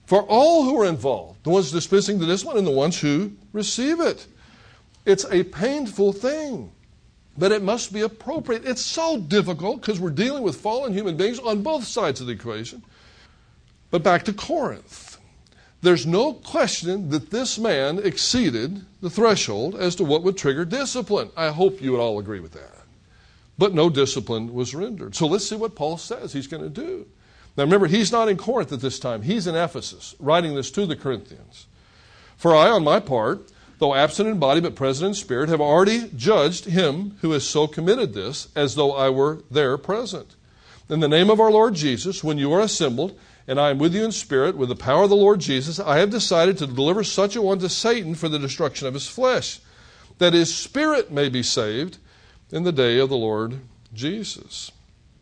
for 0.05 0.21
all 0.23 0.63
who 0.63 0.81
are 0.81 0.85
involved 0.85 1.43
the 1.43 1.49
ones 1.49 1.71
dispensing 1.71 2.19
the 2.19 2.25
discipline 2.25 2.57
and 2.57 2.67
the 2.67 2.71
ones 2.71 2.99
who 2.99 3.31
receive 3.53 3.99
it. 3.99 4.27
It's 5.07 5.25
a 5.31 5.43
painful 5.43 6.13
thing. 6.13 6.71
but 7.37 7.51
it 7.51 7.61
must 7.61 7.93
be 7.93 8.01
appropriate. 8.01 8.65
It's 8.65 8.81
so 8.81 9.19
difficult 9.19 9.81
because 9.81 9.99
we're 9.99 10.09
dealing 10.09 10.43
with 10.43 10.55
fallen 10.57 10.91
human 10.93 11.15
beings 11.17 11.39
on 11.39 11.61
both 11.61 11.83
sides 11.83 12.19
of 12.19 12.27
the 12.27 12.33
equation. 12.33 12.83
But 13.91 14.03
back 14.03 14.23
to 14.23 14.33
Corinth. 14.33 15.17
There's 15.81 16.07
no 16.07 16.33
question 16.33 17.09
that 17.11 17.29
this 17.29 17.59
man 17.59 17.99
exceeded 17.99 18.83
the 19.01 19.11
threshold 19.11 19.75
as 19.75 19.95
to 19.95 20.03
what 20.03 20.23
would 20.23 20.35
trigger 20.35 20.65
discipline. 20.65 21.29
I 21.37 21.49
hope 21.49 21.79
you 21.81 21.91
would 21.91 22.01
all 22.01 22.17
agree 22.17 22.39
with 22.39 22.53
that. 22.53 22.71
But 23.59 23.75
no 23.75 23.89
discipline 23.89 24.53
was 24.53 24.73
rendered. 24.73 25.15
So 25.15 25.27
let's 25.27 25.47
see 25.47 25.55
what 25.55 25.75
Paul 25.75 25.97
says 25.97 26.33
he's 26.33 26.47
going 26.47 26.63
to 26.63 26.69
do. 26.69 27.05
Now 27.55 27.63
remember, 27.63 27.85
he's 27.87 28.11
not 28.11 28.29
in 28.29 28.37
Corinth 28.37 28.71
at 28.73 28.81
this 28.81 28.99
time, 28.99 29.21
he's 29.21 29.45
in 29.47 29.55
Ephesus, 29.55 30.15
writing 30.19 30.55
this 30.55 30.71
to 30.71 30.85
the 30.87 30.95
Corinthians. 30.95 31.67
For 32.35 32.55
I, 32.55 32.69
on 32.69 32.83
my 32.83 32.99
part, 32.99 33.51
though 33.79 33.93
absent 33.93 34.29
in 34.29 34.39
body 34.39 34.59
but 34.59 34.75
present 34.75 35.09
in 35.09 35.13
spirit, 35.13 35.49
have 35.49 35.61
already 35.61 36.09
judged 36.15 36.65
him 36.65 37.17
who 37.21 37.31
has 37.31 37.47
so 37.47 37.67
committed 37.67 38.13
this 38.13 38.47
as 38.55 38.75
though 38.75 38.93
I 38.93 39.09
were 39.09 39.43
there 39.51 39.77
present. 39.77 40.35
In 40.89 40.99
the 40.99 41.07
name 41.07 41.29
of 41.29 41.39
our 41.39 41.51
Lord 41.51 41.75
Jesus, 41.75 42.23
when 42.23 42.37
you 42.37 42.51
are 42.53 42.61
assembled, 42.61 43.17
and 43.47 43.59
I 43.59 43.69
am 43.69 43.77
with 43.77 43.93
you 43.93 44.03
in 44.03 44.11
spirit, 44.11 44.57
with 44.57 44.69
the 44.69 44.75
power 44.75 45.03
of 45.03 45.09
the 45.09 45.15
Lord 45.15 45.39
Jesus, 45.39 45.79
I 45.79 45.97
have 45.99 46.09
decided 46.09 46.57
to 46.57 46.67
deliver 46.67 47.03
such 47.03 47.35
a 47.35 47.41
one 47.41 47.59
to 47.59 47.69
Satan 47.69 48.15
for 48.15 48.29
the 48.29 48.39
destruction 48.39 48.87
of 48.87 48.93
his 48.93 49.07
flesh, 49.07 49.59
that 50.17 50.33
his 50.33 50.53
spirit 50.53 51.11
may 51.11 51.29
be 51.29 51.43
saved 51.43 51.97
in 52.51 52.63
the 52.63 52.71
day 52.71 52.99
of 52.99 53.09
the 53.09 53.17
Lord 53.17 53.59
Jesus. 53.93 54.71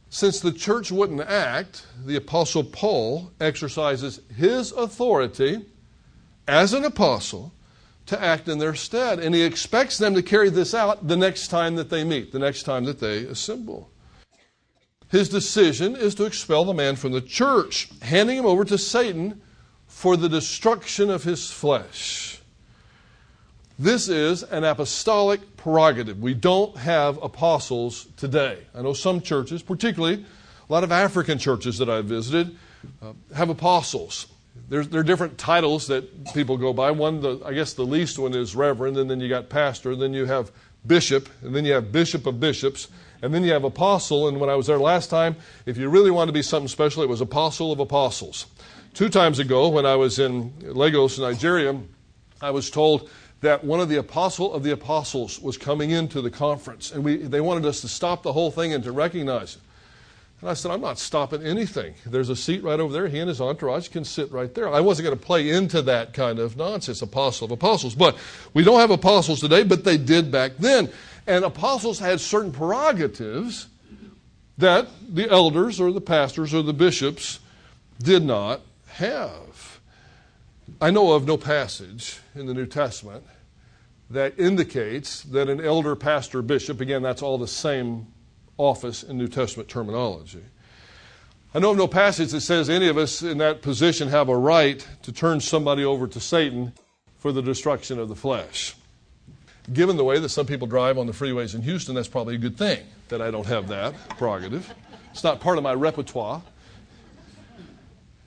Since 0.10 0.40
the 0.40 0.54
church 0.54 0.92
wouldn't 0.92 1.22
act, 1.22 1.86
the 2.06 2.16
Apostle 2.16 2.64
Paul 2.64 3.32
exercises 3.40 4.22
his 4.36 4.72
authority 4.72 5.66
as 6.48 6.74
an 6.74 6.86
apostle 6.86 7.52
to 8.08 8.22
act 8.22 8.48
in 8.48 8.60
their 8.60 8.76
stead. 8.76 9.20
And 9.20 9.34
he 9.34 9.42
expects 9.42 9.98
them 9.98 10.14
to 10.16 10.22
carry 10.22 10.50
this 10.50 10.74
out 10.74 11.08
the 11.08 11.18
next 11.18 11.48
time 11.48 11.76
that 11.76 11.90
they 11.90 12.04
meet, 12.04 12.32
the 12.32 12.40
next 12.40 12.64
time 12.64 12.86
that 12.86 13.00
they 13.00 13.20
assemble. 13.20 13.90
His 15.10 15.30
decision 15.30 15.96
is 15.96 16.16
to 16.16 16.26
expel 16.26 16.66
the 16.66 16.74
man 16.74 16.96
from 16.96 17.12
the 17.12 17.22
church, 17.22 17.90
handing 18.02 18.38
him 18.38 18.46
over 18.46 18.66
to 18.66 18.78
Satan 18.78 19.42
for 19.88 20.18
the 20.18 20.30
destruction 20.30 21.10
of 21.10 21.24
his 21.24 21.50
flesh. 21.50 22.42
This 23.78 24.08
is 24.08 24.44
an 24.44 24.64
apostolic 24.64 25.58
prerogative. 25.58 26.20
We 26.20 26.34
don't 26.34 26.76
have 26.78 27.22
apostles 27.22 28.08
today. 28.18 28.60
I 28.74 28.82
know 28.82 28.94
some 28.94 29.22
churches, 29.22 29.62
particularly 29.62 30.26
a 30.70 30.74
lot 30.74 30.84
of 30.84 30.92
African 30.92 31.38
churches 31.38 31.78
that 31.78 31.90
I've 31.90 32.06
visited, 32.06 32.58
uh, 33.02 33.14
have 33.36 33.50
apostles. 33.50 34.28
There's, 34.68 34.88
there 34.88 35.02
are 35.02 35.04
different 35.04 35.38
titles 35.38 35.88
that 35.88 36.34
people 36.34 36.58
go 36.58 36.74
by. 36.74 36.92
One, 36.92 37.22
the, 37.22 37.42
I 37.46 37.54
guess 37.54 37.74
the 37.74 37.86
least 37.86 38.18
one 38.18 38.34
is 38.34 38.56
reverend, 38.56 38.98
and 38.98 39.10
then 39.10 39.20
you 39.20 39.30
got 39.30 39.50
pastor, 39.50 39.92
and 39.92 40.02
then 40.02 40.14
you 40.14 40.26
have 40.26 40.52
bishop, 40.86 41.30
and 41.42 41.56
then 41.56 41.66
you 41.66 41.74
have 41.74 41.92
bishop 41.92 42.26
of 42.26 42.40
bishops, 42.40 42.88
and 43.22 43.34
then 43.34 43.44
you 43.44 43.54
have 43.54 43.64
apostle. 43.64 44.28
And 44.28 44.40
when 44.40 44.50
I 44.50 44.56
was 44.56 44.68
there 44.68 44.80
last 44.80 45.10
time, 45.10 45.36
if 45.66 45.78
you 45.78 45.90
really 45.90 46.12
want 46.12 46.30
to 46.30 46.34
be 46.34 46.42
something 46.42 46.68
special, 46.68 47.04
it 47.04 47.10
was 47.10 47.22
apostle 47.22 47.72
of 47.72 47.80
apostles. 47.80 48.48
Two 48.94 49.10
times 49.10 49.40
ago, 49.40 49.68
when 49.70 49.86
I 49.86 49.96
was 49.96 50.20
in 50.20 50.54
Lagos, 50.62 51.20
Nigeria, 51.20 51.80
I 52.42 52.52
was 52.52 52.70
told 52.70 53.10
that 53.42 53.64
one 53.64 53.80
of 53.80 53.90
the 53.90 53.98
apostle 53.98 54.54
of 54.54 54.64
the 54.64 54.72
apostles 54.72 55.40
was 55.40 55.58
coming 55.58 55.92
into 55.92 56.22
the 56.22 56.32
conference, 56.32 56.92
and 56.92 57.04
we, 57.04 57.18
they 57.18 57.42
wanted 57.42 57.66
us 57.66 57.82
to 57.82 57.88
stop 57.88 58.24
the 58.24 58.34
whole 58.34 58.52
thing 58.52 58.74
and 58.74 58.84
to 58.84 58.92
recognize 58.92 59.56
it. 59.56 59.62
And 60.42 60.50
I 60.50 60.54
said, 60.54 60.72
I'm 60.72 60.82
not 60.82 61.00
stopping 61.00 61.44
anything. 61.44 61.96
There's 62.06 62.30
a 62.30 62.36
seat 62.36 62.62
right 62.64 62.80
over 62.80 62.94
there. 62.94 63.08
He 63.08 63.20
and 63.20 63.30
his 63.30 63.40
entourage 63.40 63.88
can 63.88 64.04
sit 64.04 64.32
right 64.32 64.54
there. 64.54 64.72
I 64.72 64.82
wasn't 64.82 65.08
going 65.08 65.18
to 65.18 65.26
play 65.26 65.50
into 65.50 65.82
that 65.84 66.14
kind 66.14 66.40
of 66.40 66.58
nonsense, 66.58 67.02
apostle 67.02 67.46
of 67.46 67.52
apostles. 67.52 67.96
But 67.96 68.18
we 68.54 68.64
don't 68.64 68.80
have 68.80 68.92
apostles 68.92 69.40
today, 69.40 69.64
but 69.64 69.84
they 69.84 69.98
did 69.98 70.32
back 70.32 70.58
then. 70.58 70.92
And 71.26 71.46
apostles 71.46 72.00
had 72.00 72.20
certain 72.20 72.52
prerogatives 72.52 73.68
that 74.58 74.88
the 75.10 75.30
elders 75.30 75.80
or 75.80 75.92
the 75.92 76.02
pastors 76.02 76.54
or 76.54 76.62
the 76.62 76.74
bishops 76.74 77.40
did 78.00 78.24
not 78.24 78.62
have. 78.88 79.80
I 80.82 80.92
know 80.92 81.14
of 81.14 81.26
no 81.26 81.38
passage 81.38 82.20
in 82.36 82.46
the 82.46 82.54
New 82.54 82.66
Testament 82.66 83.24
that 84.10 84.38
indicates 84.38 85.24
that 85.24 85.50
an 85.50 85.60
elder, 85.60 85.96
pastor, 85.96 86.42
bishop, 86.42 86.82
again, 86.82 87.02
that's 87.02 87.22
all 87.22 87.38
the 87.38 87.48
same 87.48 88.08
office 88.58 89.04
in 89.04 89.18
New 89.18 89.28
Testament 89.28 89.70
terminology. 89.70 90.44
I 91.54 91.60
know 91.60 91.72
of 91.72 91.78
no 91.78 91.88
passage 91.88 92.32
that 92.32 92.42
says 92.42 92.70
any 92.70 92.88
of 92.88 92.98
us 92.98 93.22
in 93.22 93.38
that 93.38 93.62
position 93.62 94.10
have 94.10 94.28
a 94.28 94.38
right 94.38 94.86
to 95.04 95.12
turn 95.12 95.40
somebody 95.40 95.86
over 95.86 96.06
to 96.08 96.20
Satan 96.20 96.74
for 97.18 97.32
the 97.32 97.42
destruction 97.42 97.98
of 97.98 98.10
the 98.10 98.16
flesh. 98.16 98.76
Given 99.72 99.98
the 99.98 100.04
way 100.04 100.20
that 100.20 100.30
some 100.30 100.46
people 100.46 100.68
drive 100.68 100.98
on 100.98 101.08
the 101.08 101.14
freeways 101.14 101.56
in 101.56 101.62
Houston, 101.62 101.96
that's 101.96 102.08
probably 102.08 102.36
a 102.36 102.38
good 102.40 102.58
thing 102.58 102.86
that 103.08 103.22
I 103.22 103.32
don't 103.32 103.48
have 103.48 103.68
that 103.70 103.96
prerogative. 104.10 104.72
It's 105.12 105.24
not 105.24 105.40
part 105.40 105.58
of 105.58 105.64
my 105.64 105.74
repertoire. 105.74 106.42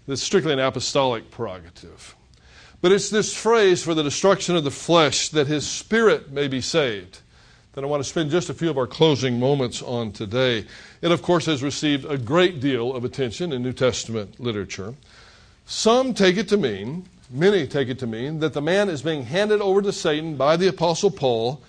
It's 0.07 0.23
strictly 0.23 0.55
an 0.55 0.59
apostolic 0.59 1.31
prerogative. 1.31 2.17
But 2.81 2.93
it's 2.93 3.11
this 3.11 3.37
phrase 3.37 3.83
for 3.83 3.93
the 3.93 4.03
destruction 4.03 4.57
of 4.57 4.65
the 4.65 4.71
flesh 4.71 5.29
that 5.31 5.49
his 5.49 5.67
spirit 5.67 6.31
may 6.33 6.49
be 6.49 6.61
saved 6.61 7.21
that 7.73 7.85
I 7.85 7.87
want 7.87 8.03
to 8.03 8.09
spend 8.09 8.31
just 8.31 8.51
a 8.51 8.55
few 8.55 8.71
of 8.71 8.79
our 8.79 8.87
closing 8.87 9.39
moments 9.39 9.83
on 9.83 10.13
today. 10.13 10.65
It, 11.03 11.13
of 11.13 11.23
course, 11.23 11.47
has 11.47 11.63
received 11.63 12.05
a 12.05 12.19
great 12.19 12.61
deal 12.61 12.95
of 12.95 13.05
attention 13.05 13.53
in 13.53 13.63
New 13.63 13.73
Testament 13.73 14.41
literature. 14.41 14.95
Some 15.67 16.15
take 16.15 16.37
it 16.37 16.49
to 16.49 16.57
mean 16.57 17.05
Many 17.31 17.67
take 17.67 17.89
it 17.89 17.99
to 17.99 18.07
mean 18.07 18.41
that 18.41 18.55
the 18.55 18.63
man 18.63 18.89
is 18.89 19.03
being 19.03 19.25
handed 19.25 19.61
over 19.61 19.83
to 19.83 19.93
Satan 19.93 20.37
by 20.37 20.57
the 20.57 20.69
Apostle 20.69 21.11
Paul 21.11 21.61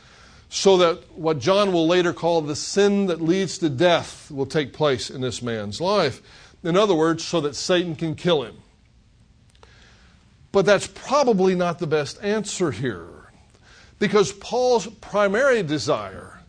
so 0.49 0.77
that 0.77 1.11
what 1.17 1.39
John 1.39 1.73
will 1.73 1.85
later 1.85 2.13
call 2.13 2.41
the 2.41 2.55
sin 2.55 3.07
that 3.07 3.21
leads 3.21 3.57
to 3.57 3.69
death 3.69 4.31
will 4.31 4.45
take 4.45 4.71
place 4.71 5.09
in 5.09 5.19
this 5.19 5.41
man's 5.41 5.81
life. 5.81 6.21
In 6.63 6.77
other 6.77 6.95
words, 6.95 7.25
so 7.25 7.41
that 7.41 7.55
Satan 7.55 7.95
can 7.95 8.15
kill 8.15 8.43
him. 8.43 8.55
But 10.51 10.65
that's 10.65 10.87
probably 10.87 11.55
not 11.55 11.79
the 11.79 11.87
best 11.87 12.23
answer 12.23 12.71
here. 12.71 13.07
Because 13.99 14.31
Paul's 14.31 14.87
primary 14.87 15.61
desire 15.61 16.39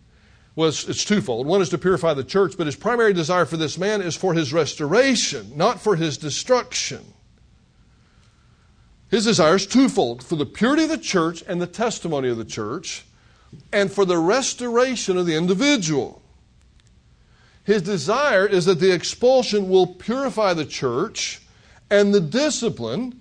was 0.55 0.89
it's 0.89 1.05
twofold. 1.05 1.47
One 1.47 1.63
is 1.63 1.69
to 1.71 1.79
purify 1.79 2.15
the 2.15 2.25
church, 2.25 2.55
but 2.57 2.67
his 2.67 2.77
primary 2.77 3.13
desire 3.13 3.45
for 3.45 3.57
this 3.57 3.77
man 3.77 4.01
is 4.03 4.17
for 4.17 4.35
his 4.35 4.53
restoration, 4.53 5.53
not 5.57 5.81
for 5.81 5.97
his 5.97 6.17
destruction. 6.17 7.05
His 9.11 9.25
desire 9.25 9.57
is 9.57 9.67
twofold 9.67 10.23
for 10.23 10.37
the 10.37 10.47
purity 10.47 10.85
of 10.85 10.91
the 10.91 10.99
church 10.99 11.43
and 11.49 11.61
the 11.61 11.67
testimony 11.67 12.29
of 12.29 12.39
the 12.39 12.45
church, 12.45 13.05
and 13.73 13.91
for 13.91 14.05
the 14.05 14.19
restoration 14.19 15.17
of 15.19 15.27
the 15.27 15.35
individual. 15.35 16.23
His 17.65 17.83
desire 17.83 18.47
is 18.47 18.65
that 18.67 18.79
the 18.79 18.93
expulsion 18.93 19.69
will 19.69 19.87
purify 19.87 20.55
the 20.55 20.65
church 20.65 21.41
and 21.91 22.15
the 22.15 22.21
discipline, 22.21 23.19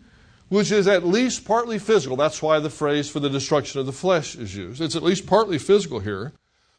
which 0.50 0.72
is 0.72 0.88
at 0.88 1.06
least 1.06 1.46
partly 1.46 1.80
physical. 1.80 2.18
That's 2.18 2.42
why 2.42 2.60
the 2.60 2.70
phrase 2.70 3.10
for 3.10 3.20
the 3.20 3.30
destruction 3.30 3.80
of 3.80 3.86
the 3.86 3.92
flesh 3.94 4.36
is 4.36 4.56
used. 4.56 4.82
It's 4.82 4.96
at 4.96 5.04
least 5.04 5.26
partly 5.26 5.58
physical 5.58 6.00
here. 6.00 6.34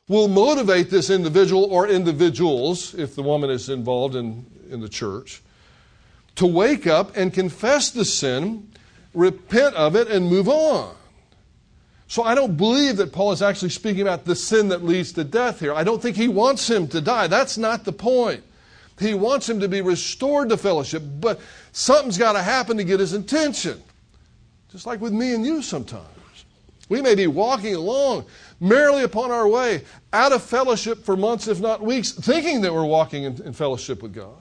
Will 0.09 0.29
motivate 0.29 0.91
this 0.91 1.09
individual 1.09 1.65
or 1.65 1.87
individuals, 1.87 2.95
if 2.95 3.15
the 3.15 3.23
woman 3.23 3.49
is 3.49 3.69
involved 3.69 4.17
in, 4.17 4.45
in 4.69 4.81
the 4.81 4.89
church, 4.89 5.41
to 6.35 6.47
wake 6.47 6.87
up 6.87 7.17
and 7.17 7.33
confess 7.33 7.91
the 7.91 8.05
sin 8.05 8.71
repent 9.15 9.75
of 9.75 9.97
it, 9.97 10.09
and 10.09 10.29
move 10.29 10.49
on. 10.49 10.95
So 12.07 12.23
I 12.23 12.35
don't 12.35 12.57
believe 12.57 12.97
that 12.97 13.13
Paul 13.13 13.33
is 13.33 13.43
actually 13.43 13.71
speaking 13.71 14.03
about 14.03 14.25
the 14.25 14.35
sin 14.35 14.69
that 14.69 14.85
leads 14.85 15.13
to 15.13 15.25
death 15.25 15.61
here. 15.61 15.73
I 15.73 15.85
don't 15.85 16.03
think 16.03 16.17
he 16.17 16.29
wants 16.29 16.69
him 16.69 16.89
to 16.89 17.01
die. 17.01 17.27
That's 17.27 17.57
not 17.57 17.85
the 17.85 17.93
point. 17.93 18.43
He 19.01 19.15
wants 19.15 19.49
him 19.49 19.61
to 19.61 19.69
be 19.69 19.81
restored 19.81 20.51
to 20.51 20.57
fellowship, 20.57 21.03
but 21.21 21.41
something's 21.73 22.19
got 22.19 22.35
to 22.35 22.43
happen 22.43 22.77
to 22.77 22.85
get 22.85 23.01
his 23.01 23.15
attention. 23.15 23.83
Just 24.71 24.87
like 24.87 25.01
with 25.01 25.13
me 25.13 25.35
and 25.35 25.45
you 25.45 25.63
sometimes. 25.63 26.07
We 26.91 27.01
may 27.01 27.15
be 27.15 27.27
walking 27.27 27.75
along 27.75 28.27
merrily 28.61 29.05
upon 29.05 29.31
our 29.31 29.49
way, 29.49 29.85
out 30.13 30.33
of 30.33 30.43
fellowship 30.43 31.05
for 31.05 31.17
months, 31.17 31.49
if 31.49 31.61
not 31.61 31.81
weeks, 31.81 32.13
thinking 32.13 32.61
that 32.61 32.75
we're 32.75 32.85
walking 32.85 33.25
in, 33.25 33.41
in 33.43 33.53
fellowship 33.53 34.03
with 34.03 34.13
God. 34.13 34.37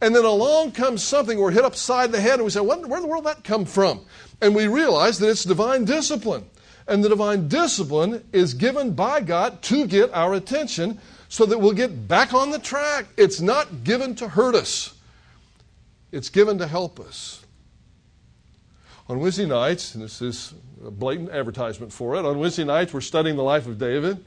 And 0.00 0.14
then 0.14 0.24
along 0.24 0.72
comes 0.72 1.02
something, 1.02 1.38
we're 1.38 1.50
hit 1.50 1.64
upside 1.64 2.12
the 2.12 2.20
head, 2.20 2.34
and 2.34 2.44
we 2.44 2.50
say, 2.50 2.60
where 2.60 2.76
in 2.76 2.82
the 2.82 3.08
world 3.08 3.24
did 3.24 3.36
that 3.36 3.44
come 3.44 3.64
from? 3.64 4.04
And 4.40 4.54
we 4.54 4.68
realize 4.68 5.18
that 5.18 5.28
it's 5.28 5.44
divine 5.44 5.84
discipline. 5.84 6.44
And 6.86 7.04
the 7.04 7.08
divine 7.08 7.48
discipline 7.48 8.24
is 8.32 8.54
given 8.54 8.92
by 8.92 9.20
God 9.20 9.62
to 9.62 9.86
get 9.86 10.12
our 10.12 10.34
attention 10.34 11.00
so 11.30 11.46
that 11.46 11.58
we'll 11.58 11.72
get 11.72 12.08
back 12.08 12.34
on 12.34 12.50
the 12.50 12.58
track. 12.58 13.06
It's 13.16 13.40
not 13.40 13.84
given 13.84 14.16
to 14.16 14.28
hurt 14.28 14.54
us, 14.54 14.94
it's 16.12 16.28
given 16.28 16.58
to 16.58 16.66
help 16.66 17.00
us. 17.00 17.46
On 19.08 19.18
Wednesday 19.18 19.46
nights, 19.46 19.94
and 19.94 20.04
this 20.04 20.20
is 20.20 20.52
a 20.84 20.90
blatant 20.90 21.30
advertisement 21.30 21.92
for 21.92 22.16
it, 22.16 22.24
on 22.24 22.38
Wednesday 22.38 22.64
nights 22.64 22.92
we're 22.92 23.00
studying 23.00 23.36
the 23.36 23.42
life 23.42 23.66
of 23.66 23.78
David. 23.78 24.22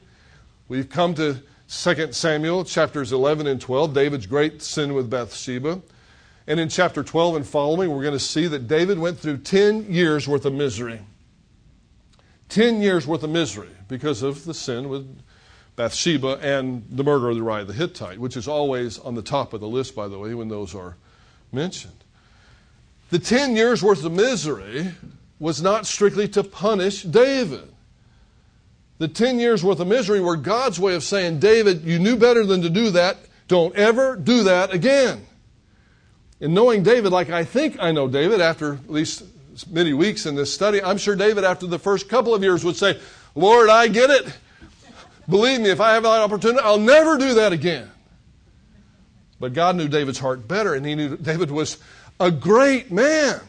We've 0.68 0.88
come 0.88 1.14
to 1.14 1.40
2 1.68 2.12
Samuel 2.12 2.64
chapters 2.64 3.12
11 3.12 3.46
and 3.46 3.60
12, 3.60 3.94
David's 3.94 4.26
great 4.26 4.62
sin 4.62 4.94
with 4.94 5.08
Bathsheba. 5.08 5.80
And 6.46 6.60
in 6.60 6.68
chapter 6.68 7.02
12 7.02 7.36
and 7.36 7.46
following, 7.46 7.90
we're 7.90 8.02
going 8.02 8.12
to 8.12 8.18
see 8.18 8.46
that 8.46 8.66
David 8.66 8.98
went 8.98 9.18
through 9.18 9.38
10 9.38 9.90
years 9.90 10.28
worth 10.28 10.44
of 10.44 10.52
misery. 10.52 11.00
10 12.50 12.82
years 12.82 13.06
worth 13.06 13.22
of 13.22 13.30
misery 13.30 13.70
because 13.88 14.22
of 14.22 14.44
the 14.44 14.52
sin 14.52 14.90
with 14.90 15.18
Bathsheba 15.76 16.38
and 16.40 16.84
the 16.90 17.02
murder 17.02 17.30
of 17.30 17.36
Uriah 17.36 17.64
the 17.64 17.72
Hittite, 17.72 18.18
which 18.18 18.36
is 18.36 18.46
always 18.46 18.98
on 18.98 19.14
the 19.14 19.22
top 19.22 19.52
of 19.52 19.60
the 19.60 19.68
list, 19.68 19.94
by 19.94 20.08
the 20.08 20.18
way, 20.18 20.34
when 20.34 20.48
those 20.48 20.74
are 20.74 20.96
mentioned. 21.52 22.04
The 23.10 23.18
10 23.18 23.56
years 23.56 23.82
worth 23.82 24.04
of 24.04 24.12
misery 24.12 24.92
was 25.38 25.60
not 25.60 25.86
strictly 25.86 26.28
to 26.28 26.44
punish 26.44 27.02
David. 27.02 27.68
The 28.98 29.08
10 29.08 29.38
years 29.38 29.64
worth 29.64 29.80
of 29.80 29.88
misery 29.88 30.20
were 30.20 30.36
God's 30.36 30.78
way 30.78 30.94
of 30.94 31.02
saying, 31.02 31.40
David, 31.40 31.82
you 31.82 31.98
knew 31.98 32.16
better 32.16 32.46
than 32.46 32.62
to 32.62 32.70
do 32.70 32.90
that. 32.90 33.16
Don't 33.48 33.74
ever 33.74 34.16
do 34.16 34.44
that 34.44 34.72
again. 34.72 35.26
And 36.40 36.54
knowing 36.54 36.82
David, 36.82 37.12
like 37.12 37.30
I 37.30 37.44
think 37.44 37.76
I 37.80 37.92
know 37.92 38.08
David 38.08 38.40
after 38.40 38.74
at 38.74 38.90
least 38.90 39.24
many 39.70 39.92
weeks 39.92 40.26
in 40.26 40.34
this 40.34 40.52
study, 40.52 40.82
I'm 40.82 40.98
sure 40.98 41.16
David, 41.16 41.44
after 41.44 41.66
the 41.66 41.78
first 41.78 42.08
couple 42.08 42.34
of 42.34 42.42
years, 42.42 42.64
would 42.64 42.76
say, 42.76 42.98
Lord, 43.34 43.68
I 43.68 43.88
get 43.88 44.10
it. 44.10 44.26
Believe 45.28 45.60
me, 45.60 45.70
if 45.70 45.80
I 45.80 45.94
have 45.94 46.02
that 46.02 46.20
opportunity, 46.20 46.60
I'll 46.62 46.78
never 46.78 47.16
do 47.18 47.34
that 47.34 47.52
again. 47.52 47.90
But 49.40 49.52
God 49.52 49.76
knew 49.76 49.88
David's 49.88 50.18
heart 50.18 50.46
better, 50.46 50.74
and 50.74 50.84
he 50.86 50.94
knew 50.94 51.16
David 51.16 51.50
was 51.50 51.78
a 52.20 52.30
great 52.30 52.92
man 52.92 53.40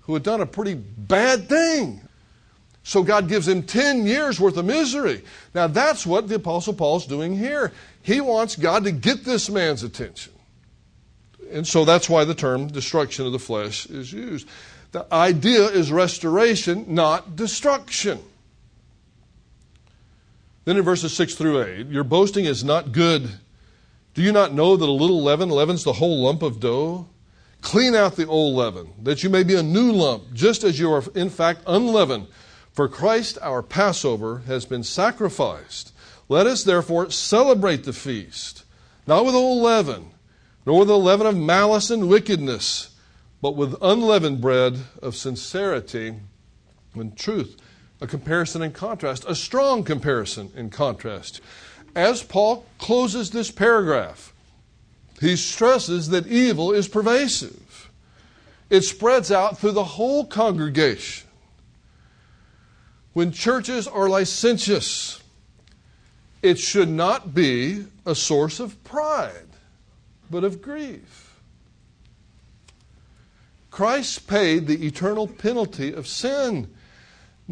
who 0.00 0.14
had 0.14 0.22
done 0.22 0.40
a 0.40 0.46
pretty 0.46 0.74
bad 0.74 1.48
thing. 1.48 2.00
So 2.84 3.02
God 3.02 3.28
gives 3.28 3.46
him 3.46 3.62
10 3.62 4.06
years 4.06 4.40
worth 4.40 4.56
of 4.56 4.64
misery. 4.64 5.22
Now 5.54 5.68
that's 5.68 6.04
what 6.04 6.28
the 6.28 6.34
Apostle 6.34 6.74
Paul's 6.74 7.06
doing 7.06 7.36
here. 7.36 7.72
He 8.02 8.20
wants 8.20 8.56
God 8.56 8.84
to 8.84 8.92
get 8.92 9.24
this 9.24 9.48
man's 9.48 9.84
attention. 9.84 10.32
And 11.52 11.66
so 11.66 11.84
that's 11.84 12.08
why 12.08 12.24
the 12.24 12.34
term 12.34 12.66
destruction 12.68 13.26
of 13.26 13.32
the 13.32 13.38
flesh 13.38 13.86
is 13.86 14.12
used. 14.12 14.48
The 14.90 15.06
idea 15.12 15.66
is 15.66 15.92
restoration, 15.92 16.86
not 16.88 17.36
destruction. 17.36 18.20
Then 20.64 20.76
in 20.76 20.82
verses 20.82 21.12
6 21.14 21.34
through 21.34 21.62
8, 21.62 21.86
your 21.88 22.04
boasting 22.04 22.44
is 22.44 22.62
not 22.62 22.92
good. 22.92 23.28
Do 24.14 24.22
you 24.22 24.32
not 24.32 24.52
know 24.52 24.76
that 24.76 24.88
a 24.88 24.92
little 24.92 25.22
leaven 25.22 25.48
leavens 25.48 25.84
the 25.84 25.94
whole 25.94 26.22
lump 26.22 26.42
of 26.42 26.60
dough? 26.60 27.08
Clean 27.62 27.94
out 27.94 28.16
the 28.16 28.26
old 28.26 28.56
leaven, 28.56 28.92
that 29.02 29.22
you 29.22 29.30
may 29.30 29.42
be 29.42 29.54
a 29.54 29.62
new 29.62 29.92
lump, 29.92 30.32
just 30.32 30.64
as 30.64 30.78
you 30.78 30.92
are 30.92 31.04
in 31.14 31.30
fact 31.30 31.62
unleavened. 31.66 32.26
For 32.72 32.88
Christ 32.88 33.38
our 33.40 33.62
Passover 33.62 34.42
has 34.46 34.64
been 34.64 34.82
sacrificed. 34.82 35.92
Let 36.28 36.46
us 36.46 36.64
therefore 36.64 37.10
celebrate 37.10 37.84
the 37.84 37.92
feast, 37.92 38.64
not 39.06 39.24
with 39.24 39.34
old 39.34 39.62
leaven, 39.62 40.10
nor 40.64 40.80
with 40.80 40.88
the 40.88 40.98
leaven 40.98 41.26
of 41.26 41.36
malice 41.36 41.90
and 41.90 42.08
wickedness, 42.08 42.94
but 43.40 43.56
with 43.56 43.76
unleavened 43.82 44.40
bread 44.40 44.78
of 45.00 45.16
sincerity 45.16 46.14
and 46.94 47.16
truth. 47.16 47.56
A 48.02 48.06
comparison 48.08 48.62
and 48.62 48.74
contrast, 48.74 49.24
a 49.28 49.34
strong 49.36 49.84
comparison 49.84 50.50
and 50.56 50.72
contrast. 50.72 51.40
As 51.94 52.20
Paul 52.20 52.66
closes 52.78 53.30
this 53.30 53.52
paragraph, 53.52 54.32
he 55.20 55.36
stresses 55.36 56.08
that 56.08 56.26
evil 56.26 56.72
is 56.72 56.88
pervasive. 56.88 57.88
It 58.68 58.80
spreads 58.80 59.30
out 59.30 59.58
through 59.58 59.72
the 59.72 59.84
whole 59.84 60.26
congregation. 60.26 61.28
When 63.12 63.30
churches 63.30 63.86
are 63.86 64.08
licentious, 64.08 65.22
it 66.42 66.58
should 66.58 66.88
not 66.88 67.34
be 67.34 67.84
a 68.04 68.16
source 68.16 68.58
of 68.58 68.82
pride, 68.82 69.46
but 70.28 70.42
of 70.42 70.60
grief. 70.60 71.38
Christ 73.70 74.26
paid 74.26 74.66
the 74.66 74.84
eternal 74.84 75.28
penalty 75.28 75.92
of 75.92 76.08
sin, 76.08 76.74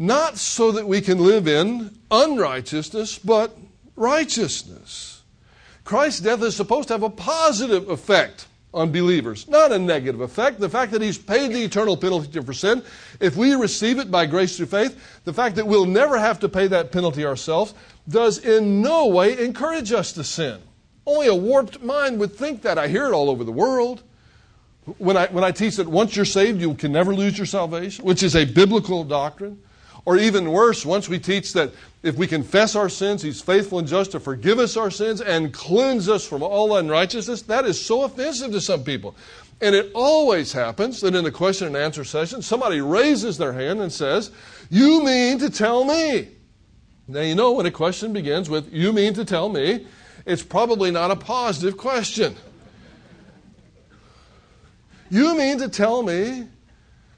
not 0.01 0.35
so 0.35 0.71
that 0.71 0.87
we 0.87 0.99
can 0.99 1.19
live 1.19 1.47
in 1.47 1.95
unrighteousness, 2.09 3.19
but 3.19 3.55
righteousness. 3.95 5.21
Christ's 5.83 6.21
death 6.21 6.41
is 6.41 6.55
supposed 6.55 6.87
to 6.87 6.95
have 6.95 7.03
a 7.03 7.09
positive 7.09 7.87
effect 7.87 8.47
on 8.73 8.91
believers, 8.91 9.47
not 9.47 9.71
a 9.71 9.77
negative 9.77 10.21
effect. 10.21 10.59
The 10.59 10.69
fact 10.69 10.91
that 10.93 11.03
He's 11.03 11.19
paid 11.19 11.51
the 11.51 11.63
eternal 11.63 11.95
penalty 11.95 12.41
for 12.41 12.51
sin, 12.51 12.81
if 13.19 13.35
we 13.35 13.53
receive 13.53 13.99
it 13.99 14.09
by 14.09 14.25
grace 14.25 14.57
through 14.57 14.67
faith, 14.67 15.21
the 15.23 15.33
fact 15.33 15.55
that 15.57 15.67
we'll 15.67 15.85
never 15.85 16.17
have 16.17 16.39
to 16.39 16.49
pay 16.49 16.65
that 16.65 16.91
penalty 16.91 17.23
ourselves 17.23 17.75
does 18.09 18.39
in 18.39 18.81
no 18.81 19.05
way 19.05 19.37
encourage 19.37 19.91
us 19.91 20.13
to 20.13 20.23
sin. 20.23 20.59
Only 21.05 21.27
a 21.27 21.35
warped 21.35 21.83
mind 21.83 22.19
would 22.19 22.33
think 22.33 22.63
that. 22.63 22.79
I 22.79 22.87
hear 22.87 23.05
it 23.05 23.11
all 23.11 23.29
over 23.29 23.43
the 23.43 23.51
world. 23.51 24.01
When 24.97 25.15
I, 25.15 25.27
when 25.27 25.43
I 25.43 25.51
teach 25.51 25.75
that 25.75 25.87
once 25.87 26.15
you're 26.15 26.25
saved, 26.25 26.59
you 26.59 26.73
can 26.73 26.91
never 26.91 27.13
lose 27.13 27.37
your 27.37 27.45
salvation, 27.45 28.03
which 28.03 28.23
is 28.23 28.35
a 28.35 28.45
biblical 28.45 29.03
doctrine. 29.03 29.61
Or 30.05 30.17
even 30.17 30.51
worse, 30.51 30.85
once 30.85 31.07
we 31.07 31.19
teach 31.19 31.53
that 31.53 31.71
if 32.01 32.15
we 32.15 32.25
confess 32.27 32.75
our 32.75 32.89
sins, 32.89 33.21
He's 33.21 33.41
faithful 33.41 33.79
and 33.79 33.87
just 33.87 34.11
to 34.11 34.19
forgive 34.19 34.59
us 34.59 34.75
our 34.75 34.89
sins 34.89 35.21
and 35.21 35.53
cleanse 35.53 36.09
us 36.09 36.25
from 36.25 36.41
all 36.41 36.75
unrighteousness, 36.77 37.43
that 37.43 37.65
is 37.65 37.83
so 37.83 38.03
offensive 38.03 38.51
to 38.51 38.61
some 38.61 38.83
people. 38.83 39.15
And 39.61 39.75
it 39.75 39.91
always 39.93 40.51
happens 40.51 41.01
that 41.01 41.13
in 41.13 41.23
the 41.23 41.31
question 41.31 41.67
and 41.67 41.77
answer 41.77 42.03
session, 42.03 42.41
somebody 42.41 42.81
raises 42.81 43.37
their 43.37 43.53
hand 43.53 43.79
and 43.79 43.91
says, 43.91 44.31
You 44.69 45.03
mean 45.03 45.37
to 45.39 45.51
tell 45.51 45.83
me? 45.83 46.29
Now, 47.07 47.21
you 47.21 47.35
know, 47.35 47.51
when 47.51 47.67
a 47.67 47.71
question 47.71 48.11
begins 48.11 48.49
with, 48.49 48.73
You 48.73 48.91
mean 48.91 49.13
to 49.13 49.25
tell 49.25 49.49
me? 49.49 49.85
it's 50.25 50.43
probably 50.43 50.91
not 50.91 51.11
a 51.11 51.15
positive 51.15 51.77
question. 51.77 52.35
You 55.09 55.35
mean 55.35 55.57
to 55.59 55.67
tell 55.67 56.03
me 56.03 56.47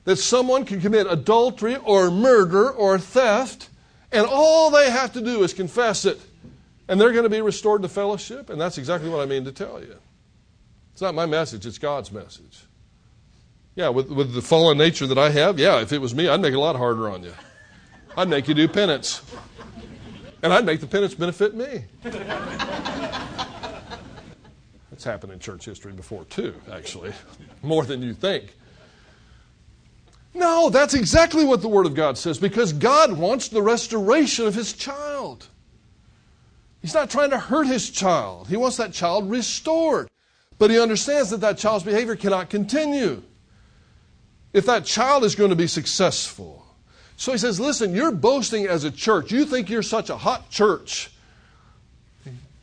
that 0.05 0.17
someone 0.17 0.65
can 0.65 0.81
commit 0.81 1.07
adultery 1.09 1.77
or 1.77 2.11
murder 2.11 2.69
or 2.69 2.99
theft, 2.99 3.69
and 4.11 4.25
all 4.27 4.69
they 4.69 4.91
have 4.91 5.13
to 5.13 5.21
do 5.21 5.43
is 5.43 5.53
confess 5.53 6.05
it, 6.05 6.19
and 6.87 6.99
they're 6.99 7.11
going 7.11 7.23
to 7.23 7.29
be 7.29 7.41
restored 7.41 7.81
to 7.81 7.89
fellowship? 7.89 8.49
And 8.49 8.59
that's 8.59 8.77
exactly 8.77 9.09
what 9.09 9.21
I 9.21 9.25
mean 9.25 9.45
to 9.45 9.51
tell 9.51 9.81
you. 9.81 9.95
It's 10.91 11.01
not 11.01 11.15
my 11.15 11.25
message, 11.25 11.65
it's 11.65 11.79
God's 11.79 12.11
message. 12.11 12.65
Yeah, 13.75 13.89
with, 13.89 14.09
with 14.09 14.33
the 14.33 14.41
fallen 14.41 14.77
nature 14.77 15.07
that 15.07 15.17
I 15.17 15.31
have, 15.31 15.57
yeah, 15.57 15.81
if 15.81 15.91
it 15.91 15.99
was 15.99 16.13
me, 16.13 16.27
I'd 16.27 16.41
make 16.41 16.53
it 16.53 16.57
a 16.57 16.59
lot 16.59 16.75
harder 16.75 17.09
on 17.09 17.23
you. 17.23 17.33
I'd 18.15 18.29
make 18.29 18.47
you 18.47 18.53
do 18.53 18.67
penance. 18.67 19.23
And 20.43 20.53
I'd 20.53 20.65
make 20.65 20.81
the 20.81 20.87
penance 20.87 21.15
benefit 21.15 21.55
me. 21.55 21.85
That's 24.91 25.03
happened 25.03 25.33
in 25.33 25.39
church 25.39 25.65
history 25.65 25.93
before, 25.93 26.25
too, 26.25 26.53
actually, 26.71 27.13
more 27.63 27.83
than 27.85 28.03
you 28.03 28.13
think. 28.13 28.53
No, 30.33 30.69
that's 30.69 30.93
exactly 30.93 31.45
what 31.45 31.61
the 31.61 31.67
Word 31.67 31.85
of 31.85 31.93
God 31.93 32.17
says 32.17 32.37
because 32.37 32.73
God 32.73 33.13
wants 33.13 33.49
the 33.49 33.61
restoration 33.61 34.47
of 34.47 34.55
His 34.55 34.73
child. 34.73 35.47
He's 36.81 36.93
not 36.93 37.09
trying 37.09 37.29
to 37.29 37.39
hurt 37.39 37.67
His 37.67 37.89
child, 37.89 38.47
He 38.47 38.57
wants 38.57 38.77
that 38.77 38.93
child 38.93 39.29
restored. 39.29 40.09
But 40.59 40.71
He 40.71 40.79
understands 40.79 41.29
that 41.31 41.41
that 41.41 41.57
child's 41.57 41.83
behavior 41.83 42.15
cannot 42.15 42.49
continue 42.49 43.21
if 44.53 44.65
that 44.67 44.85
child 44.85 45.23
is 45.23 45.35
going 45.35 45.49
to 45.49 45.55
be 45.55 45.67
successful. 45.67 46.65
So 47.17 47.31
He 47.31 47.37
says, 47.37 47.59
Listen, 47.59 47.93
you're 47.93 48.11
boasting 48.11 48.67
as 48.67 48.83
a 48.83 48.91
church. 48.91 49.31
You 49.31 49.45
think 49.45 49.69
you're 49.69 49.83
such 49.83 50.09
a 50.09 50.17
hot 50.17 50.49
church. 50.49 51.11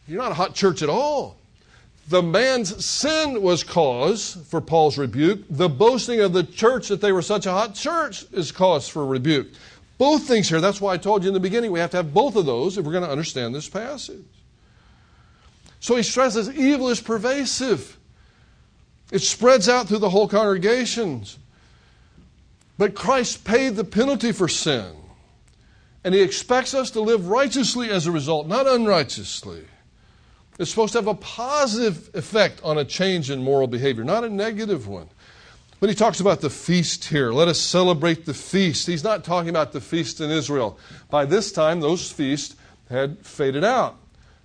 You're 0.08 0.22
not 0.22 0.32
a 0.32 0.34
hot 0.34 0.54
church 0.54 0.82
at 0.82 0.88
all 0.88 1.39
the 2.10 2.22
man's 2.22 2.84
sin 2.84 3.40
was 3.40 3.62
cause 3.62 4.36
for 4.48 4.60
Paul's 4.60 4.98
rebuke. 4.98 5.44
The 5.48 5.68
boasting 5.68 6.20
of 6.20 6.32
the 6.32 6.42
church 6.42 6.88
that 6.88 7.00
they 7.00 7.12
were 7.12 7.22
such 7.22 7.46
a 7.46 7.52
hot 7.52 7.76
church 7.76 8.24
is 8.32 8.50
cause 8.50 8.88
for 8.88 9.06
rebuke. 9.06 9.46
Both 9.96 10.24
things 10.24 10.48
here. 10.48 10.60
That's 10.60 10.80
why 10.80 10.94
I 10.94 10.96
told 10.96 11.22
you 11.22 11.28
in 11.28 11.34
the 11.34 11.40
beginning 11.40 11.70
we 11.70 11.78
have 11.78 11.92
to 11.92 11.98
have 11.98 12.12
both 12.12 12.34
of 12.34 12.46
those 12.46 12.76
if 12.76 12.84
we're 12.84 12.90
going 12.90 13.04
to 13.04 13.10
understand 13.10 13.54
this 13.54 13.68
passage. 13.68 14.24
So 15.78 15.94
he 15.94 16.02
stresses 16.02 16.50
evil 16.50 16.88
is 16.88 17.00
pervasive. 17.00 17.96
It 19.12 19.20
spreads 19.20 19.68
out 19.68 19.86
through 19.86 19.98
the 19.98 20.10
whole 20.10 20.26
congregations. 20.26 21.38
But 22.76 22.96
Christ 22.96 23.44
paid 23.44 23.76
the 23.76 23.84
penalty 23.84 24.32
for 24.32 24.48
sin. 24.48 24.96
And 26.02 26.12
he 26.12 26.22
expects 26.22 26.74
us 26.74 26.90
to 26.92 27.00
live 27.00 27.28
righteously 27.28 27.88
as 27.88 28.08
a 28.08 28.10
result, 28.10 28.48
not 28.48 28.66
unrighteously. 28.66 29.62
It's 30.60 30.68
supposed 30.68 30.92
to 30.92 30.98
have 30.98 31.06
a 31.06 31.14
positive 31.14 32.10
effect 32.12 32.60
on 32.62 32.76
a 32.76 32.84
change 32.84 33.30
in 33.30 33.42
moral 33.42 33.66
behavior, 33.66 34.04
not 34.04 34.24
a 34.24 34.28
negative 34.28 34.86
one. 34.86 35.08
When 35.78 35.88
he 35.88 35.94
talks 35.94 36.20
about 36.20 36.42
the 36.42 36.50
feast 36.50 37.06
here, 37.06 37.32
let 37.32 37.48
us 37.48 37.58
celebrate 37.58 38.26
the 38.26 38.34
feast. 38.34 38.86
He's 38.86 39.02
not 39.02 39.24
talking 39.24 39.48
about 39.48 39.72
the 39.72 39.80
feast 39.80 40.20
in 40.20 40.30
Israel. 40.30 40.78
By 41.08 41.24
this 41.24 41.50
time, 41.50 41.80
those 41.80 42.12
feasts 42.12 42.56
had 42.90 43.24
faded 43.24 43.64
out. 43.64 43.96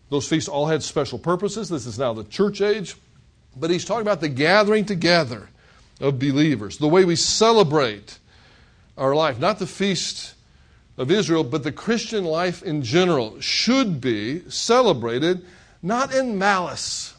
Those 0.09 0.25
feasts 0.25 0.47
all 0.47 0.67
had 0.67 0.83
special 0.83 1.19
purposes. 1.19 1.67
This 1.67 1.85
is 1.85 1.99
now 1.99 2.13
the 2.13 2.23
church 2.23 2.61
age. 2.61 2.95
But 3.57 3.69
he's 3.69 3.83
talking 3.83 4.03
about 4.03 4.21
the 4.21 4.29
gathering 4.29 4.85
together 4.85 5.49
of 5.99 6.17
believers, 6.17 6.77
the 6.77 6.87
way 6.87 7.03
we 7.03 7.17
celebrate 7.17 8.19
our 8.97 9.13
life. 9.13 9.37
Not 9.37 9.59
the 9.59 9.67
feast 9.67 10.35
of 10.97 11.11
Israel, 11.11 11.43
but 11.43 11.63
the 11.63 11.73
Christian 11.73 12.23
life 12.23 12.63
in 12.63 12.83
general 12.83 13.37
should 13.41 13.99
be 13.99 14.49
celebrated 14.49 15.45
not 15.85 16.13
in 16.15 16.37
malice 16.37 17.13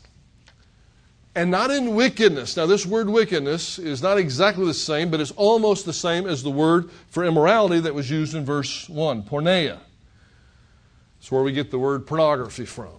and 1.36 1.52
not 1.52 1.70
in 1.70 1.94
wickedness. 1.94 2.56
Now, 2.56 2.66
this 2.66 2.84
word 2.84 3.08
wickedness 3.08 3.78
is 3.78 4.02
not 4.02 4.18
exactly 4.18 4.64
the 4.66 4.74
same, 4.74 5.08
but 5.08 5.20
it's 5.20 5.30
almost 5.32 5.86
the 5.86 5.92
same 5.92 6.26
as 6.26 6.42
the 6.42 6.50
word 6.50 6.90
for 7.08 7.24
immorality 7.24 7.78
that 7.80 7.94
was 7.94 8.10
used 8.10 8.34
in 8.34 8.44
verse 8.44 8.88
1, 8.88 9.22
porneia. 9.22 9.78
It's 11.20 11.30
where 11.30 11.44
we 11.44 11.52
get 11.52 11.70
the 11.70 11.78
word 11.78 12.08
pornography 12.08 12.64
from. 12.64 12.94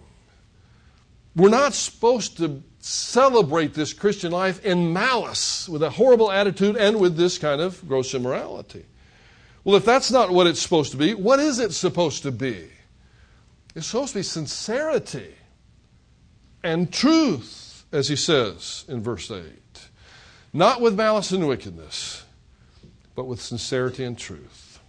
We're 1.36 1.50
not 1.50 1.74
supposed 1.74 2.38
to 2.38 2.64
celebrate 2.80 3.74
this 3.74 3.92
Christian 3.92 4.32
life 4.32 4.66
in 4.66 4.94
malice, 4.94 5.68
with 5.68 5.84
a 5.84 5.90
horrible 5.90 6.32
attitude, 6.32 6.78
and 6.78 6.98
with 6.98 7.18
this 7.18 7.38
kind 7.38 7.60
of 7.60 7.86
gross 7.90 8.14
immorality. 8.14 8.86
Well, 9.66 9.76
if 9.76 9.84
that's 9.84 10.12
not 10.12 10.30
what 10.30 10.48
it's 10.48 10.62
supposed 10.62 10.92
to 10.92 10.98
be, 10.98 11.14
what 11.14 11.40
is 11.40 11.60
it 11.60 11.74
supposed 11.74 12.24
to 12.24 12.32
be? 12.32 12.70
It's 13.76 13.88
supposed 13.88 14.14
to 14.14 14.20
be 14.20 14.24
sincerity 14.24 15.34
and 16.64 16.92
truth, 16.92 17.86
as 17.92 18.08
he 18.10 18.16
says 18.16 18.86
in 18.88 19.02
verse 19.02 19.30
8. 19.30 19.44
Not 20.54 20.82
with 20.82 20.96
malice 20.96 21.32
and 21.32 21.48
wickedness, 21.48 22.24
but 23.16 23.26
with 23.26 23.42
sincerity 23.42 24.04
and 24.04 24.18
truth. 24.18 24.80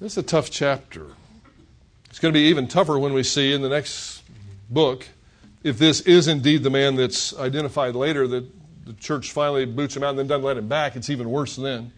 This 0.00 0.12
is 0.12 0.18
a 0.18 0.22
tough 0.22 0.50
chapter. 0.50 1.06
It's 2.10 2.18
going 2.18 2.34
to 2.34 2.38
be 2.38 2.46
even 2.46 2.68
tougher 2.68 2.98
when 2.98 3.12
we 3.12 3.22
see 3.22 3.52
in 3.52 3.62
the 3.62 3.68
next 3.68 4.22
book 4.68 5.06
if 5.62 5.78
this 5.78 6.00
is 6.02 6.28
indeed 6.28 6.62
the 6.62 6.70
man 6.70 6.96
that's 6.96 7.36
identified 7.38 7.94
later 7.94 8.26
that 8.26 8.46
the 8.84 8.92
church 8.94 9.30
finally 9.32 9.64
boots 9.64 9.96
him 9.96 10.02
out 10.02 10.10
and 10.10 10.18
then 10.18 10.26
doesn't 10.26 10.44
let 10.44 10.56
him 10.56 10.68
back. 10.68 10.96
It's 10.96 11.08
even 11.08 11.30
worse 11.30 11.56
then. 11.56 11.92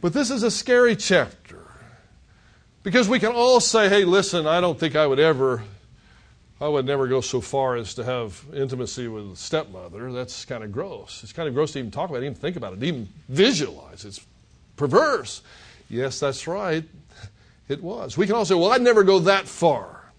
But 0.00 0.12
this 0.12 0.30
is 0.30 0.42
a 0.42 0.50
scary 0.50 0.94
chapter 0.94 1.58
because 2.82 3.08
we 3.08 3.18
can 3.18 3.32
all 3.32 3.58
say, 3.60 3.88
hey, 3.88 4.04
listen, 4.04 4.46
I 4.46 4.60
don't 4.60 4.78
think 4.78 4.94
I 4.94 5.06
would 5.06 5.18
ever 5.18 5.64
I 6.60 6.68
would 6.68 6.86
never 6.86 7.06
go 7.06 7.20
so 7.20 7.40
far 7.42 7.76
as 7.76 7.94
to 7.94 8.04
have 8.04 8.42
intimacy 8.54 9.08
with 9.08 9.32
a 9.32 9.36
stepmother. 9.36 10.10
That's 10.10 10.46
kind 10.46 10.64
of 10.64 10.72
gross. 10.72 11.22
It's 11.22 11.32
kind 11.32 11.48
of 11.48 11.54
gross 11.54 11.72
to 11.72 11.80
even 11.80 11.90
talk 11.90 12.08
about 12.08 12.22
it, 12.22 12.26
even 12.26 12.34
think 12.34 12.56
about 12.56 12.72
it, 12.72 12.82
even 12.82 13.08
visualize. 13.28 14.04
It's 14.06 14.24
perverse. 14.76 15.42
Yes, 15.90 16.18
that's 16.18 16.46
right. 16.46 16.84
It 17.68 17.82
was. 17.82 18.16
We 18.16 18.26
can 18.26 18.36
all 18.36 18.44
say, 18.44 18.54
well, 18.54 18.72
I'd 18.72 18.80
never 18.80 19.02
go 19.02 19.18
that 19.20 19.46
far. 19.46 20.12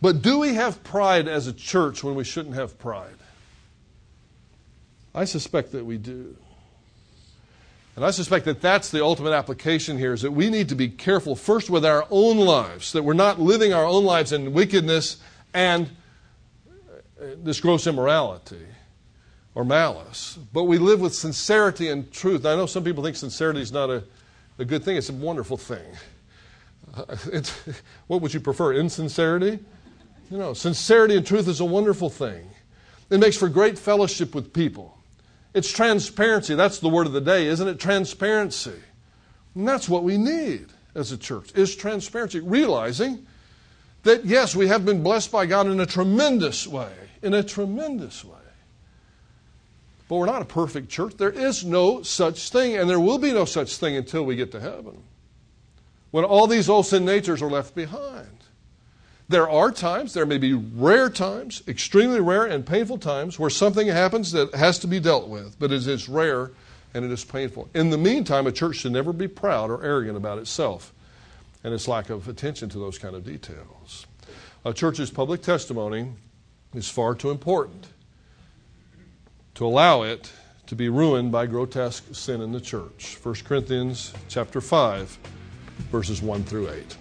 But 0.00 0.22
do 0.22 0.38
we 0.38 0.54
have 0.54 0.82
pride 0.84 1.28
as 1.28 1.46
a 1.46 1.52
church 1.52 2.04
when 2.04 2.14
we 2.14 2.24
shouldn't 2.24 2.54
have 2.54 2.78
pride? 2.78 3.14
I 5.14 5.24
suspect 5.24 5.72
that 5.72 5.84
we 5.84 5.98
do. 5.98 6.36
And 8.00 8.06
I 8.06 8.12
suspect 8.12 8.46
that 8.46 8.62
that's 8.62 8.90
the 8.90 9.04
ultimate 9.04 9.32
application 9.32 9.98
here 9.98 10.14
is 10.14 10.22
that 10.22 10.30
we 10.30 10.48
need 10.48 10.70
to 10.70 10.74
be 10.74 10.88
careful 10.88 11.36
first 11.36 11.68
with 11.68 11.84
our 11.84 12.06
own 12.08 12.38
lives, 12.38 12.92
that 12.92 13.02
we're 13.02 13.12
not 13.12 13.38
living 13.38 13.74
our 13.74 13.84
own 13.84 14.06
lives 14.06 14.32
in 14.32 14.54
wickedness 14.54 15.18
and 15.52 15.90
uh, 16.66 17.24
this 17.44 17.60
gross 17.60 17.86
immorality 17.86 18.64
or 19.54 19.66
malice, 19.66 20.38
but 20.50 20.64
we 20.64 20.78
live 20.78 21.02
with 21.02 21.14
sincerity 21.14 21.90
and 21.90 22.10
truth. 22.10 22.46
I 22.46 22.56
know 22.56 22.64
some 22.64 22.84
people 22.84 23.04
think 23.04 23.16
sincerity 23.16 23.60
is 23.60 23.70
not 23.70 23.90
a, 23.90 24.02
a 24.58 24.64
good 24.64 24.82
thing, 24.82 24.96
it's 24.96 25.10
a 25.10 25.12
wonderful 25.12 25.58
thing. 25.58 25.84
Uh, 26.94 27.16
what 28.06 28.22
would 28.22 28.32
you 28.32 28.40
prefer, 28.40 28.72
insincerity? 28.72 29.58
You 30.30 30.38
know, 30.38 30.54
sincerity 30.54 31.18
and 31.18 31.26
truth 31.26 31.48
is 31.48 31.60
a 31.60 31.66
wonderful 31.66 32.08
thing. 32.08 32.48
It 33.10 33.20
makes 33.20 33.36
for 33.36 33.50
great 33.50 33.78
fellowship 33.78 34.34
with 34.34 34.54
people. 34.54 34.96
It's 35.52 35.70
transparency. 35.70 36.54
That's 36.54 36.78
the 36.78 36.88
word 36.88 37.06
of 37.06 37.12
the 37.12 37.20
day, 37.20 37.46
isn't 37.46 37.66
it? 37.66 37.80
Transparency. 37.80 38.80
And 39.54 39.66
that's 39.66 39.88
what 39.88 40.04
we 40.04 40.16
need 40.16 40.66
as 40.94 41.12
a 41.12 41.16
church, 41.16 41.52
is 41.54 41.74
transparency. 41.74 42.40
Realizing 42.40 43.26
that, 44.02 44.24
yes, 44.24 44.54
we 44.54 44.68
have 44.68 44.84
been 44.84 45.02
blessed 45.02 45.30
by 45.32 45.46
God 45.46 45.66
in 45.66 45.80
a 45.80 45.86
tremendous 45.86 46.66
way. 46.66 46.92
In 47.22 47.34
a 47.34 47.42
tremendous 47.42 48.24
way. 48.24 48.36
But 50.08 50.16
we're 50.16 50.26
not 50.26 50.42
a 50.42 50.46
perfect 50.46 50.88
church. 50.88 51.16
There 51.16 51.30
is 51.30 51.64
no 51.64 52.02
such 52.02 52.50
thing, 52.50 52.76
and 52.76 52.90
there 52.90 52.98
will 52.98 53.18
be 53.18 53.32
no 53.32 53.44
such 53.44 53.76
thing 53.76 53.96
until 53.96 54.24
we 54.24 54.36
get 54.36 54.50
to 54.52 54.60
heaven. 54.60 55.02
When 56.10 56.24
all 56.24 56.46
these 56.46 56.68
old 56.68 56.86
sin 56.86 57.04
natures 57.04 57.42
are 57.42 57.50
left 57.50 57.74
behind. 57.74 58.26
There 59.30 59.48
are 59.48 59.70
times, 59.70 60.12
there 60.12 60.26
may 60.26 60.38
be 60.38 60.54
rare 60.54 61.08
times, 61.08 61.62
extremely 61.68 62.18
rare 62.18 62.46
and 62.46 62.66
painful 62.66 62.98
times, 62.98 63.38
where 63.38 63.48
something 63.48 63.86
happens 63.86 64.32
that 64.32 64.52
has 64.56 64.80
to 64.80 64.88
be 64.88 64.98
dealt 64.98 65.28
with, 65.28 65.56
but 65.60 65.70
it 65.70 65.86
is 65.86 66.08
rare 66.08 66.50
and 66.94 67.04
it 67.04 67.12
is 67.12 67.24
painful. 67.24 67.68
In 67.72 67.90
the 67.90 67.96
meantime, 67.96 68.48
a 68.48 68.52
church 68.52 68.78
should 68.78 68.90
never 68.90 69.12
be 69.12 69.28
proud 69.28 69.70
or 69.70 69.84
arrogant 69.84 70.16
about 70.16 70.38
itself 70.38 70.92
and 71.62 71.72
its 71.72 71.86
lack 71.86 72.10
of 72.10 72.26
attention 72.26 72.68
to 72.70 72.78
those 72.80 72.98
kind 72.98 73.14
of 73.14 73.24
details. 73.24 74.04
A 74.64 74.72
church's 74.72 75.12
public 75.12 75.42
testimony 75.42 76.10
is 76.74 76.90
far 76.90 77.14
too 77.14 77.30
important 77.30 77.86
to 79.54 79.64
allow 79.64 80.02
it 80.02 80.32
to 80.66 80.74
be 80.74 80.88
ruined 80.88 81.30
by 81.30 81.46
grotesque 81.46 82.04
sin 82.10 82.40
in 82.40 82.50
the 82.50 82.60
church. 82.60 83.16
1 83.22 83.32
Corinthians 83.44 84.12
chapter 84.28 84.60
5 84.60 85.18
verses 85.92 86.20
1 86.20 86.42
through 86.42 86.68
8. 86.68 86.96